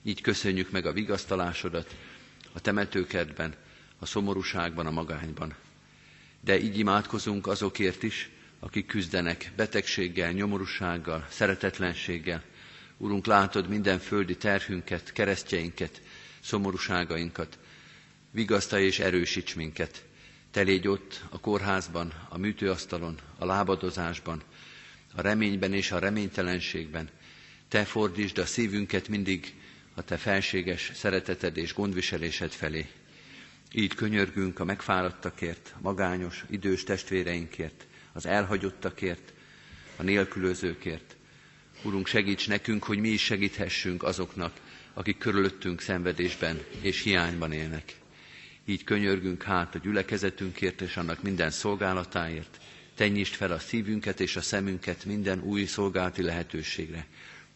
Így 0.03 0.21
köszönjük 0.21 0.71
meg 0.71 0.87
a 0.87 0.93
vigasztalásodat 0.93 1.97
a 2.53 2.61
temetőkertben, 2.61 3.55
a 3.99 4.07
szomorúságban, 4.07 4.87
a 4.87 4.91
magányban. 4.91 5.55
De 6.41 6.61
így 6.61 6.79
imádkozunk 6.79 7.47
azokért 7.47 8.03
is, 8.03 8.31
akik 8.61 8.87
küzdenek 8.87 9.53
betegséggel, 9.57 10.33
nyomorúsággal, 10.33 11.27
szeretetlenséggel, 11.31 12.43
Urunk, 13.01 13.27
látod 13.27 13.69
minden 13.69 13.99
földi 13.99 14.37
terhünket, 14.37 15.13
keresztjeinket, 15.13 16.03
szomorúságainkat. 16.41 17.59
Vigasztalj 18.31 18.85
és 18.85 18.99
erősíts 18.99 19.55
minket. 19.55 20.05
Te 20.51 20.61
légy 20.63 20.89
ott 20.89 21.25
a 21.31 21.41
kórházban, 21.41 22.13
a 22.29 22.39
műtőasztalon, 22.39 23.19
a 23.39 23.45
lábadozásban, 23.45 24.43
a 25.15 25.21
reményben 25.21 25.73
és 25.73 25.91
a 25.93 25.99
reménytelenségben. 25.99 27.09
Te 27.69 27.85
fordítsd 27.85 28.39
a 28.39 28.47
szívünket 28.47 29.09
mindig 29.09 29.55
a 29.95 30.03
Te 30.03 30.17
felséges 30.17 30.91
szereteted 30.95 31.57
és 31.57 31.75
gondviselésed 31.75 32.51
felé. 32.53 32.87
Így 33.73 33.95
könyörgünk 33.95 34.59
a 34.59 34.65
megfáradtakért, 34.65 35.75
a 35.77 35.81
magányos, 35.83 36.45
idős 36.51 36.85
testvéreinkért, 36.85 37.87
az 38.13 38.27
elhagyottakért, 38.27 39.33
a 39.97 40.03
nélkülözőkért, 40.03 41.17
Urunk, 41.85 42.07
segíts 42.07 42.49
nekünk, 42.49 42.85
hogy 42.85 42.99
mi 42.99 43.09
is 43.09 43.23
segíthessünk 43.25 44.03
azoknak, 44.03 44.53
akik 44.95 45.19
körülöttünk 45.19 45.81
szenvedésben 45.81 46.65
és 46.81 47.03
hiányban 47.03 47.53
élnek. 47.53 47.97
Így 48.69 48.85
könyörgünk 48.85 49.43
hát 49.43 49.75
a 49.75 49.79
gyülekezetünkért 49.79 50.81
és 50.81 50.97
annak 50.97 51.23
minden 51.23 51.51
szolgálatáért. 51.51 52.59
Te 52.95 53.09
nyisd 53.09 53.35
fel 53.35 53.53
a 53.53 53.59
szívünket 53.59 54.21
és 54.21 54.37
a 54.37 54.41
szemünket 54.41 55.05
minden 55.05 55.41
új 55.43 55.65
szolgálati 55.65 56.23
lehetőségre. 56.23 57.07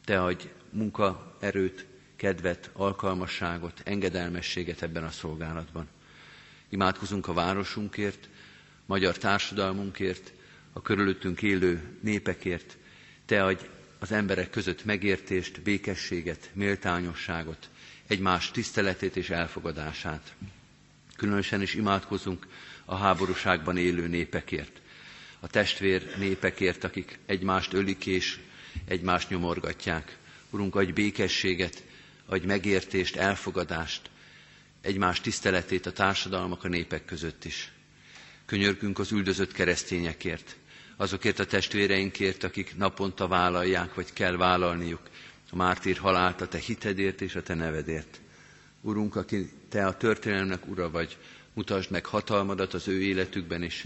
Te 0.05 0.23
adj 0.23 0.45
munkaerőt, 0.71 1.87
kedvet, 2.17 2.71
alkalmasságot, 2.73 3.81
engedelmességet 3.85 4.83
ebben 4.83 5.05
a 5.05 5.11
szolgálatban. 5.11 5.89
Imádkozunk 6.69 7.29
a 7.29 7.33
városunkért, 7.33 8.29
magyar 8.87 9.19
társadalmunkért, 9.19 10.33
a 10.73 10.83
körülöttünk 10.83 11.43
élő 11.43 11.83
népekért. 12.01 12.77
Te 13.27 13.45
adj 13.45 13.65
az 13.99 14.13
emberek 14.13 14.51
között 14.51 14.85
megértést, 14.85 15.63
békességet, 15.63 16.51
méltányosságot, 16.53 17.69
egymás 18.07 18.51
tiszteletét 18.51 19.17
és 19.17 19.31
elfogadását. 19.31 20.35
Különösen 21.23 21.63
is 21.63 21.75
imádkozunk 21.75 22.47
a 22.85 22.97
háborúságban 22.97 23.77
élő 23.77 24.07
népekért, 24.09 24.81
a 25.41 25.47
testvér 25.47 26.15
népekért, 26.19 26.85
akik 26.85 27.19
egymást 27.27 27.73
ölik 27.73 28.07
és 28.07 28.39
egymást 28.85 29.29
nyomorgatják. 29.29 30.17
Urunk, 30.51 30.75
adj 30.77 30.91
békességet, 30.93 31.83
adj 32.27 32.47
megértést, 32.47 33.17
elfogadást, 33.17 34.11
egymás 34.81 35.21
tiszteletét 35.21 35.87
a 35.87 35.93
társadalmak, 35.93 36.65
a 36.65 36.69
népek 36.69 37.05
között 37.05 37.45
is. 37.45 37.73
Könyörgünk 38.47 38.99
az 38.99 39.13
üldözött 39.13 39.53
keresztényekért, 39.53 40.57
azokért 40.97 41.39
a 41.39 41.47
testvéreinkért, 41.47 42.45
akik 42.45 42.77
naponta 42.77 43.27
vállalják, 43.29 43.95
vagy 43.95 44.13
kell 44.13 44.37
vállalniuk 44.37 45.01
a 45.51 45.57
mártír 45.57 45.97
halált 45.97 46.41
a 46.41 46.49
Te 46.49 46.59
hitedért 46.59 47.21
és 47.21 47.35
a 47.35 47.43
Te 47.43 47.55
nevedért. 47.55 48.21
Urunk, 48.81 49.17
aki 49.17 49.51
Te 49.73 49.87
a 49.87 49.97
történelemnek 49.97 50.69
ura 50.69 50.91
vagy, 50.91 51.17
mutasd 51.53 51.91
meg 51.91 52.07
hatalmadat 52.07 52.75
az 52.75 52.89
ő 52.89 53.03
életükben 53.03 53.63
is, 53.63 53.85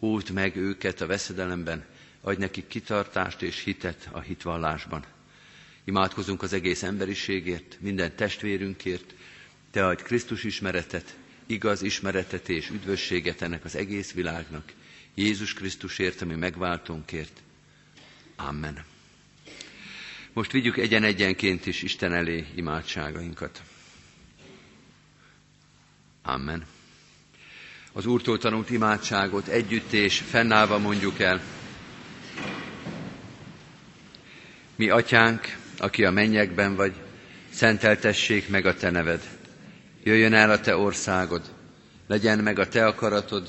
óvd 0.00 0.30
meg 0.30 0.56
őket 0.56 1.00
a 1.00 1.06
veszedelemben, 1.06 1.84
adj 2.20 2.40
nekik 2.40 2.66
kitartást 2.66 3.42
és 3.42 3.62
hitet 3.62 4.08
a 4.10 4.20
hitvallásban. 4.20 5.04
Imádkozunk 5.84 6.42
az 6.42 6.52
egész 6.52 6.82
emberiségért, 6.82 7.76
minden 7.80 8.16
testvérünkért, 8.16 9.14
Te 9.70 9.86
adj 9.86 10.02
Krisztus 10.02 10.44
ismeretet, 10.44 11.16
igaz 11.46 11.82
ismeretet 11.82 12.48
és 12.48 12.70
üdvösséget 12.70 13.42
ennek 13.42 13.64
az 13.64 13.76
egész 13.76 14.12
világnak, 14.12 14.72
Jézus 15.14 15.54
Krisztusért, 15.54 16.22
ami 16.22 16.34
megváltónkért. 16.34 17.42
Amen. 18.36 18.84
Most 20.32 20.52
vigyük 20.52 20.76
egyen-egyenként 20.76 21.66
is 21.66 21.82
Isten 21.82 22.12
elé 22.12 22.46
imádságainkat. 22.54 23.62
Amen. 26.22 26.64
Az 27.92 28.06
Úrtól 28.06 28.38
tanult 28.38 28.70
imádságot 28.70 29.46
együtt 29.46 29.92
és 29.92 30.18
fennállva 30.18 30.78
mondjuk 30.78 31.20
el. 31.20 31.40
Mi 34.76 34.88
atyánk, 34.88 35.56
aki 35.78 36.04
a 36.04 36.10
mennyekben 36.10 36.76
vagy, 36.76 36.92
szenteltessék 37.50 38.48
meg 38.48 38.66
a 38.66 38.74
te 38.74 38.90
neved. 38.90 39.22
Jöjjön 40.02 40.34
el 40.34 40.50
a 40.50 40.60
te 40.60 40.76
országod, 40.76 41.42
legyen 42.06 42.38
meg 42.38 42.58
a 42.58 42.68
te 42.68 42.86
akaratod, 42.86 43.48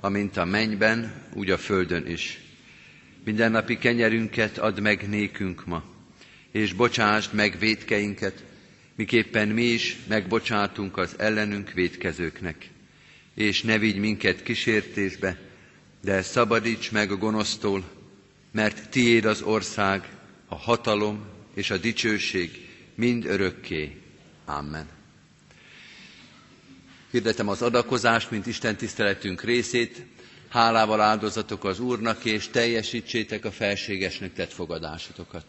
amint 0.00 0.36
a 0.36 0.44
mennyben, 0.44 1.12
úgy 1.34 1.50
a 1.50 1.58
földön 1.58 2.06
is. 2.06 2.40
Mindennapi 3.24 3.78
kenyerünket 3.78 4.58
add 4.58 4.80
meg 4.80 5.08
nékünk 5.08 5.66
ma, 5.66 5.82
és 6.52 6.72
bocsásd 6.72 7.34
meg 7.34 7.58
védkeinket, 7.58 8.44
miképpen 9.00 9.48
mi 9.48 9.62
is 9.62 9.96
megbocsátunk 10.08 10.96
az 10.96 11.14
ellenünk 11.18 11.72
védkezőknek. 11.72 12.70
És 13.34 13.62
ne 13.62 13.78
vigy 13.78 13.96
minket 13.96 14.42
kísértésbe, 14.42 15.38
de 16.02 16.22
szabadíts 16.22 16.90
meg 16.90 17.10
a 17.10 17.16
gonosztól, 17.16 17.84
mert 18.52 18.88
tiéd 18.88 19.24
az 19.24 19.42
ország, 19.42 20.08
a 20.48 20.54
hatalom 20.54 21.24
és 21.54 21.70
a 21.70 21.76
dicsőség 21.76 22.68
mind 22.94 23.24
örökké. 23.24 23.96
Amen. 24.44 24.88
Hirdetem 27.10 27.48
az 27.48 27.62
adakozást, 27.62 28.30
mint 28.30 28.46
Isten 28.46 28.76
tiszteletünk 28.76 29.42
részét. 29.42 30.02
Hálával 30.48 31.00
áldozatok 31.00 31.64
az 31.64 31.80
Úrnak, 31.80 32.24
és 32.24 32.48
teljesítsétek 32.48 33.44
a 33.44 33.50
felségesnek 33.50 34.32
tett 34.32 34.52
fogadásotokat. 34.52 35.44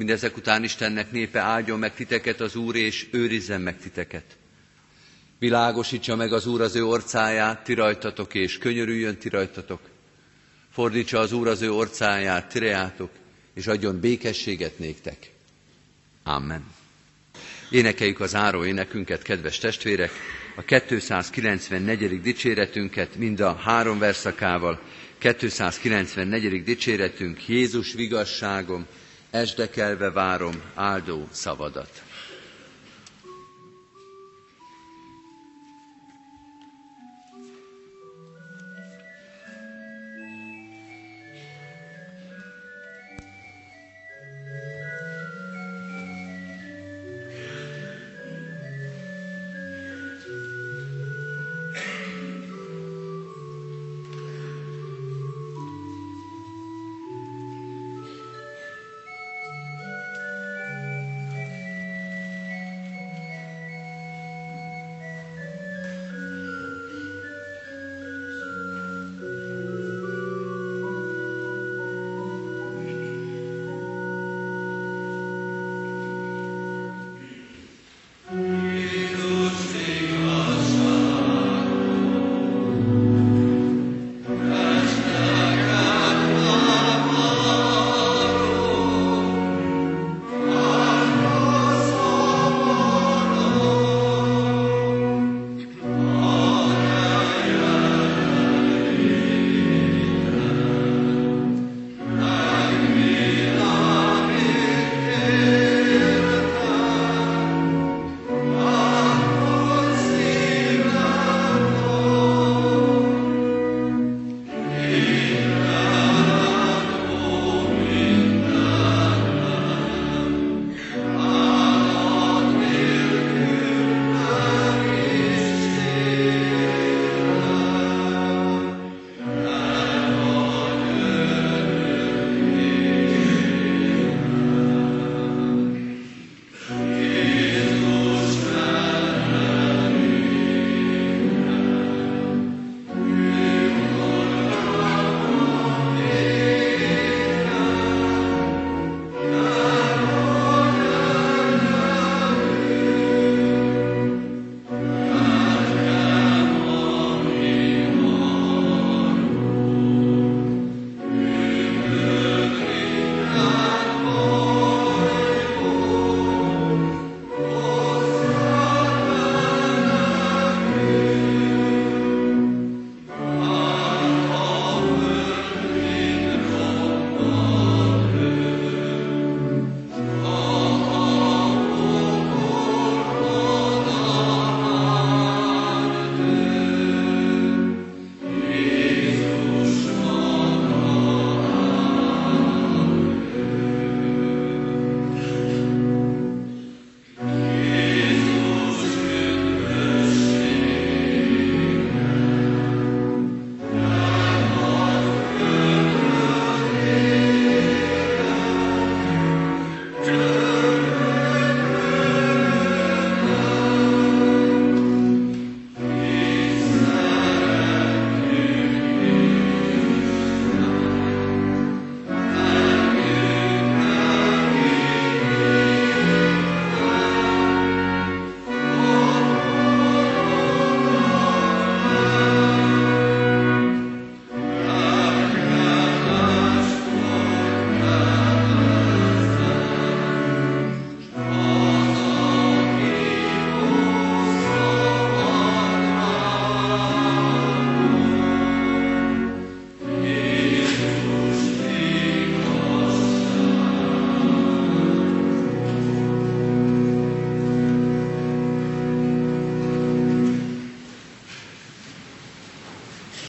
Mindezek 0.00 0.36
után 0.36 0.64
Istennek 0.64 1.10
népe 1.10 1.40
áldjon 1.40 1.78
meg 1.78 1.94
titeket 1.94 2.40
az 2.40 2.56
Úr, 2.56 2.76
és 2.76 3.06
őrizzen 3.10 3.60
meg 3.60 3.78
titeket. 3.78 4.36
Világosítsa 5.38 6.16
meg 6.16 6.32
az 6.32 6.46
Úr 6.46 6.60
az 6.60 6.74
ő 6.74 6.84
orcáját, 6.84 7.64
ti 7.64 7.74
rajtatok, 7.74 8.34
és 8.34 8.58
könyörüljön 8.58 9.16
ti 9.16 9.28
rajtatok. 9.28 9.80
Fordítsa 10.72 11.18
az 11.18 11.32
Úr 11.32 11.48
az 11.48 11.62
ő 11.62 11.72
orcáját, 11.72 12.48
ti 12.48 12.58
reátok, 12.58 13.10
és 13.54 13.66
adjon 13.66 14.00
békességet 14.00 14.78
néktek. 14.78 15.30
Amen. 16.22 16.64
Énekeljük 17.70 18.20
az 18.20 18.34
áró 18.34 18.64
énekünket, 18.64 19.22
kedves 19.22 19.58
testvérek, 19.58 20.10
a 20.56 20.62
294. 20.62 22.20
dicséretünket 22.20 23.16
mind 23.16 23.40
a 23.40 23.54
három 23.54 23.98
verszakával. 23.98 24.80
294. 25.18 26.62
dicséretünk 26.62 27.48
Jézus 27.48 27.92
vigasságom, 27.92 28.86
esdekelve 29.30 30.10
várom 30.10 30.62
áldó 30.74 31.28
szavadat. 31.30 32.02